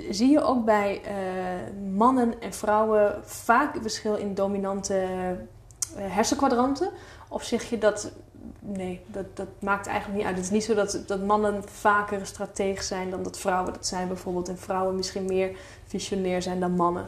[0.10, 1.12] Zie je ook bij uh,
[1.94, 5.06] mannen en vrouwen vaak een verschil in dominante
[5.96, 6.89] hersenkwadranten?
[7.34, 8.12] Of zeg je dat,
[8.60, 10.36] nee, dat, dat maakt eigenlijk niet uit.
[10.36, 14.08] Het is niet zo dat, dat mannen vaker strateeg zijn dan dat vrouwen dat zijn
[14.08, 14.50] bijvoorbeeld.
[14.50, 15.52] En vrouwen misschien meer
[15.86, 17.08] visionair zijn dan mannen.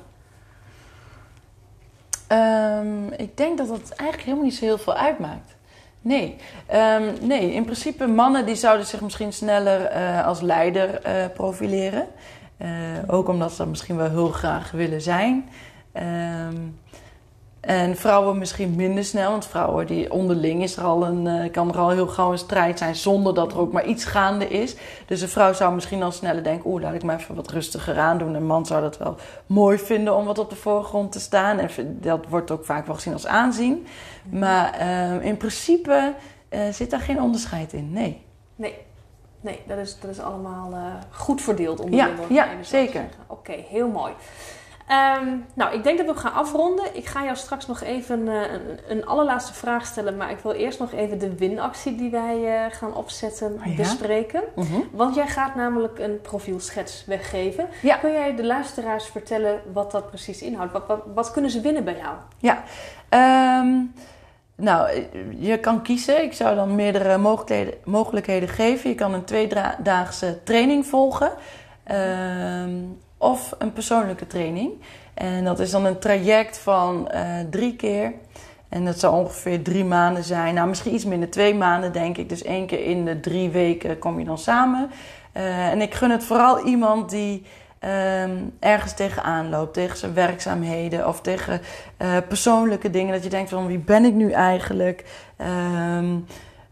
[2.31, 5.55] Um, ik denk dat dat eigenlijk helemaal niet zo heel veel uitmaakt.
[6.01, 6.35] Nee.
[6.73, 12.07] Um, nee, in principe mannen die zouden zich misschien sneller uh, als leider uh, profileren.
[12.57, 12.67] Uh,
[13.07, 15.49] ook omdat ze dat misschien wel heel graag willen zijn.
[15.93, 16.79] Um,
[17.65, 21.69] en vrouwen misschien minder snel, want vrouwen die onderling is er al een, uh, kan
[21.69, 24.75] er al heel gauw een strijd zijn zonder dat er ook maar iets gaande is.
[25.05, 27.97] Dus een vrouw zou misschien al sneller denken, oeh, laat ik maar even wat rustiger
[27.97, 28.33] aan doen.
[28.33, 31.59] Een man zou dat wel mooi vinden om wat op de voorgrond te staan.
[31.59, 33.87] En dat wordt ook vaak wel gezien als aanzien.
[34.29, 36.13] Maar uh, in principe
[36.49, 38.21] uh, zit daar geen onderscheid in, nee.
[38.55, 38.75] Nee.
[39.41, 43.05] Nee, dat is, dat is allemaal uh, goed verdeeld onder Ja, ja zeker.
[43.27, 44.13] Oké, heel mooi.
[44.91, 46.85] Um, nou, ik denk dat we gaan afronden.
[46.95, 50.17] Ik ga jou straks nog even uh, een, een, allerlaatste vraag stellen.
[50.17, 53.75] Maar ik wil eerst nog even de winactie die wij uh, gaan opzetten oh, ja?
[53.75, 54.43] bespreken.
[54.55, 54.79] Uh -huh.
[54.91, 57.67] Want jij gaat namelijk een profielschets weggeven.
[57.81, 57.95] Ja.
[57.95, 60.71] Kun jij de luisteraars vertellen wat dat precies inhoudt?
[60.71, 62.15] Wat, wat, wat kunnen ze winnen bij jou?
[62.37, 62.63] Ja,
[63.61, 63.93] um,
[64.55, 65.07] nou,
[65.39, 66.23] je kan kiezen.
[66.23, 68.89] Ik zou dan meerdere mogelijkheden, mogelijkheden geven.
[68.89, 71.31] Je kan een tweedaagse training volgen.
[71.91, 74.71] Um, of een persoonlijke training.
[75.13, 78.13] En dat is dan een traject van uh, drie keer.
[78.69, 80.53] En dat zou ongeveer drie maanden zijn.
[80.53, 82.29] Nou, misschien iets minder, twee maanden denk ik.
[82.29, 84.89] Dus één keer in de drie weken kom je dan samen.
[85.37, 87.45] Uh, en ik gun het vooral iemand die
[88.23, 89.73] um, ergens tegenaan loopt.
[89.73, 91.61] Tegen zijn werkzaamheden of tegen
[92.01, 93.13] uh, persoonlijke dingen.
[93.13, 95.05] Dat je denkt van wie ben ik nu eigenlijk?
[95.97, 96.25] Um,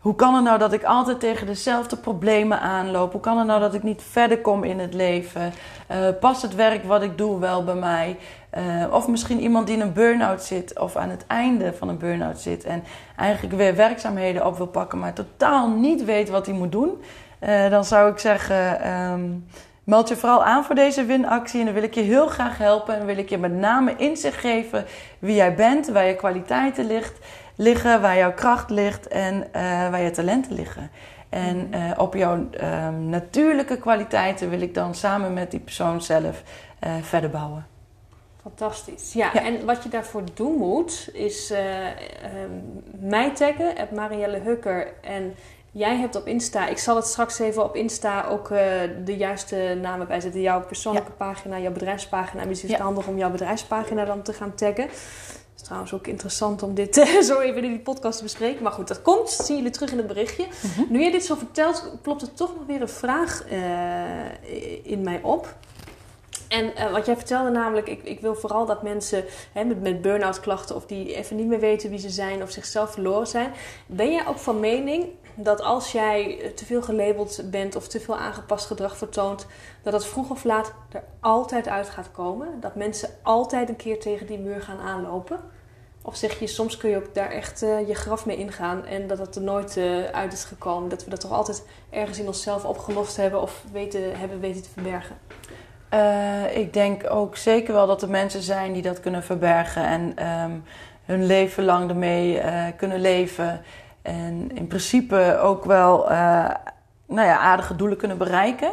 [0.04, 3.12] hoe kan het nou dat ik altijd tegen dezelfde problemen aanloop?
[3.12, 5.54] Hoe kan het nou dat ik niet verder kom in het leven?
[5.91, 8.18] Uh, past het werk wat ik doe wel bij mij?
[8.58, 11.97] Uh, of misschien iemand die in een burn-out zit of aan het einde van een
[11.97, 12.84] burn-out zit en
[13.16, 17.04] eigenlijk weer werkzaamheden op wil pakken, maar totaal niet weet wat hij moet doen.
[17.39, 19.47] Uh, dan zou ik zeggen: um,
[19.84, 22.99] meld je vooral aan voor deze winactie en dan wil ik je heel graag helpen.
[22.99, 24.86] En wil ik je met name inzicht geven
[25.20, 27.20] wie jij bent, waar je kwaliteiten ligt
[27.56, 29.43] liggen, waar jouw kracht ligt en uh,
[29.89, 30.91] waar je talenten liggen.
[31.30, 36.43] En uh, op jouw uh, natuurlijke kwaliteiten wil ik dan samen met die persoon zelf
[36.84, 37.66] uh, verder bouwen.
[38.41, 39.14] Fantastisch.
[39.14, 41.58] Ja, ja, en wat je daarvoor doen moet, is uh,
[42.99, 44.88] mij taggen, at Marielle Hukker.
[45.01, 45.36] En
[45.72, 48.47] jij hebt op Insta, ik zal het straks even op Insta ook
[49.04, 50.41] de juiste namen bijzetten.
[50.41, 51.26] Jouw persoonlijke ja.
[51.26, 52.45] pagina, jouw bedrijfspagina.
[52.45, 52.88] Misschien is het ja.
[52.88, 54.88] handig om jouw bedrijfspagina dan te gaan taggen.
[55.74, 58.63] Trouwens ook interessant om dit uh, zo even in die podcast te bespreken.
[58.63, 59.38] Maar goed, dat komt.
[59.38, 60.45] Dat zien jullie terug in het berichtje.
[60.61, 60.91] Mhm.
[60.91, 65.21] Nu je dit zo vertelt, klopt er toch nog weer een vraag uh, in mij
[65.21, 65.55] op.
[66.47, 70.01] En uh, wat jij vertelde namelijk, ik, ik wil vooral dat mensen hè, met, met
[70.01, 70.76] burn-out klachten...
[70.76, 73.51] of die even niet meer weten wie ze zijn of zichzelf verloren zijn...
[73.86, 75.05] ben jij ook van mening
[75.36, 79.47] dat als jij te veel gelabeld bent of te veel aangepast gedrag vertoont...
[79.84, 82.59] dat het vroeg of laat er altijd uit gaat komen?
[82.59, 85.53] Dat mensen altijd een keer tegen die muur gaan aanlopen?
[86.06, 89.08] Of zeg je, soms kun je ook daar echt uh, je graf mee ingaan en
[89.08, 90.89] dat het er nooit uh, uit is gekomen?
[90.89, 94.70] Dat we dat toch altijd ergens in onszelf opgelost hebben of weten, hebben weten te
[94.70, 95.16] verbergen?
[95.93, 100.30] Uh, ik denk ook zeker wel dat er mensen zijn die dat kunnen verbergen en
[100.30, 100.64] um,
[101.06, 102.41] hun leven lang ermee
[102.78, 103.62] kunnen leven.
[104.01, 106.08] En in principe ook wel
[107.08, 108.72] nou ja, aardige doelen kunnen bereiken.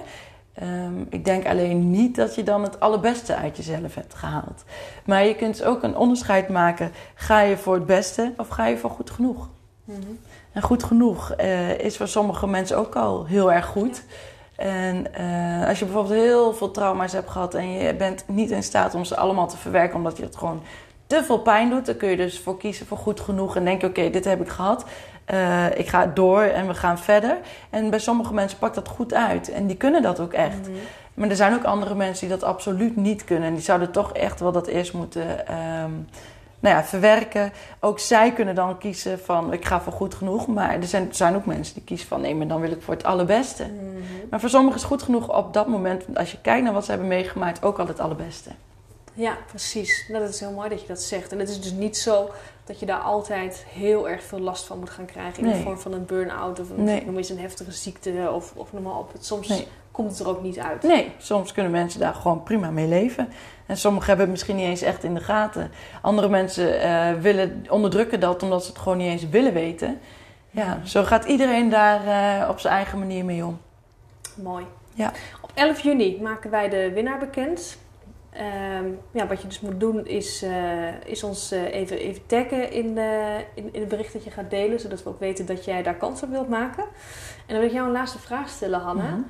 [0.62, 4.64] Um, ik denk alleen niet dat je dan het allerbeste uit jezelf hebt gehaald.
[5.04, 6.92] Maar je kunt ook een onderscheid maken.
[7.14, 9.48] Ga je voor het beste of ga je voor goed genoeg?
[9.84, 9.98] Mhm.
[9.98, 10.18] Mm -hmm.
[10.52, 11.34] En goed genoeg
[11.78, 13.96] is voor sommige mensen ook al heel erg goed.
[13.96, 14.14] Ja.
[14.60, 18.62] En uh, als je bijvoorbeeld heel veel trauma's hebt gehad en je bent niet in
[18.62, 20.62] staat om ze allemaal te verwerken omdat je het gewoon
[21.10, 23.80] te veel pijn doet, dan kun je dus voor kiezen voor goed genoeg en denk
[23.80, 24.84] je: oké, okay, dit heb ik gehad.
[25.32, 27.38] Uh, ik ga door en we gaan verder.
[27.70, 30.60] En bij sommige mensen pakt dat goed uit en die kunnen dat ook echt.
[30.60, 30.70] Mhm.
[30.70, 30.84] Mm -hmm.
[31.14, 33.48] Maar er zijn ook andere mensen die dat absoluut niet kunnen.
[33.48, 35.22] En die zouden toch echt wel dat eerst moeten
[35.82, 36.06] um,
[36.60, 37.52] nou ja, verwerken.
[37.80, 40.46] Ook zij kunnen dan kiezen van ik ga voor goed genoeg.
[40.46, 42.82] Maar er zijn, er zijn ook mensen die kiezen van nee, maar dan wil ik
[42.82, 43.64] voor het allerbeste.
[43.64, 44.02] Mm -hmm.
[44.30, 46.90] Maar voor sommigen is goed genoeg op dat moment, als je kijkt naar wat ze
[46.90, 48.50] hebben meegemaakt, ook al het allerbeste.
[49.20, 50.04] Ja, precies.
[50.08, 51.32] Nou, dat is heel mooi dat je dat zegt.
[51.32, 52.30] En het is dus niet zo
[52.64, 55.42] dat je daar altijd heel erg veel last van moet gaan krijgen.
[55.42, 55.56] In nee.
[55.56, 57.04] de vorm van een burn-out of een, nee.
[57.04, 59.12] noem eens een heftige ziekte of, of noem maar op.
[59.18, 59.66] Soms nee.
[59.90, 60.82] komt het er ook niet uit.
[60.82, 63.28] Nee, soms kunnen mensen daar gewoon prima mee leven.
[63.66, 65.70] En sommigen hebben het misschien niet eens echt in de gaten.
[66.02, 70.00] Andere mensen uh, willen, onderdrukken dat omdat ze het gewoon niet eens willen weten.
[70.50, 72.06] Ja, zo gaat iedereen daar
[72.40, 73.60] uh, op zijn eigen manier mee om.
[74.34, 74.64] Mooi.
[74.94, 75.12] Ja.
[75.40, 77.78] Op 11 juni maken wij de winnaar bekend.
[78.40, 82.72] Um, ja, wat je dus moet doen is, uh, is ons uh, even, even taggen
[82.72, 85.64] in, uh, in, in, het bericht dat je gaat delen, zodat we ook weten dat
[85.64, 86.84] jij daar kans op wilt maken.
[87.46, 89.02] En dan wil ik jou een laatste vraag stellen, Hanne.
[89.02, 89.20] Mhm.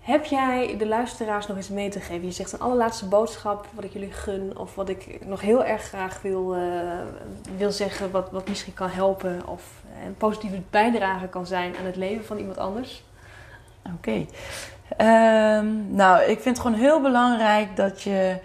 [0.00, 2.24] Heb jij de luisteraars nog eens mee te geven?
[2.24, 5.82] Je zegt een allerlaatste boodschap, wat ik jullie gun, of wat ik nog heel erg
[5.82, 6.56] graag wil,
[7.56, 11.96] wil zeggen, wat, wat misschien kan helpen of een positieve bijdrage kan zijn aan het
[11.96, 13.04] leven van iemand anders?
[13.82, 13.94] Oké.
[13.96, 14.28] Okay.
[14.98, 18.36] Um, nou, ik vind het gewoon heel belangrijk dat je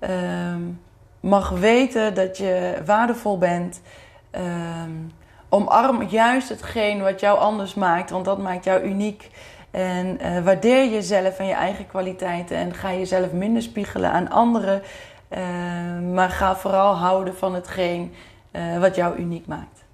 [0.00, 0.80] um,
[1.20, 3.80] mag weten dat je waardevol bent.
[4.30, 5.12] Um,
[5.48, 9.30] omarm juist hetgeen wat jou anders maakt, want dat maakt jou uniek.
[9.70, 14.82] En uh, waardeer jezelf en je eigen kwaliteiten en ga jezelf minder spiegelen aan anderen.
[16.14, 18.14] maar ga vooral houden van hetgeen
[18.52, 19.84] uh, wat jou uniek maakt.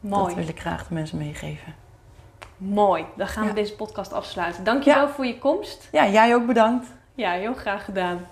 [0.00, 0.24] Mooi.
[0.24, 1.83] Dat wil ik graag de mensen meegeven.
[2.56, 3.48] Mooi, dan gaan Ja.
[3.48, 4.64] we deze podcast afsluiten.
[4.64, 5.88] Dankjewel voor je komst.
[5.92, 6.86] Ja, jij ook bedankt.
[7.14, 8.26] Ja, heel graag gedaan.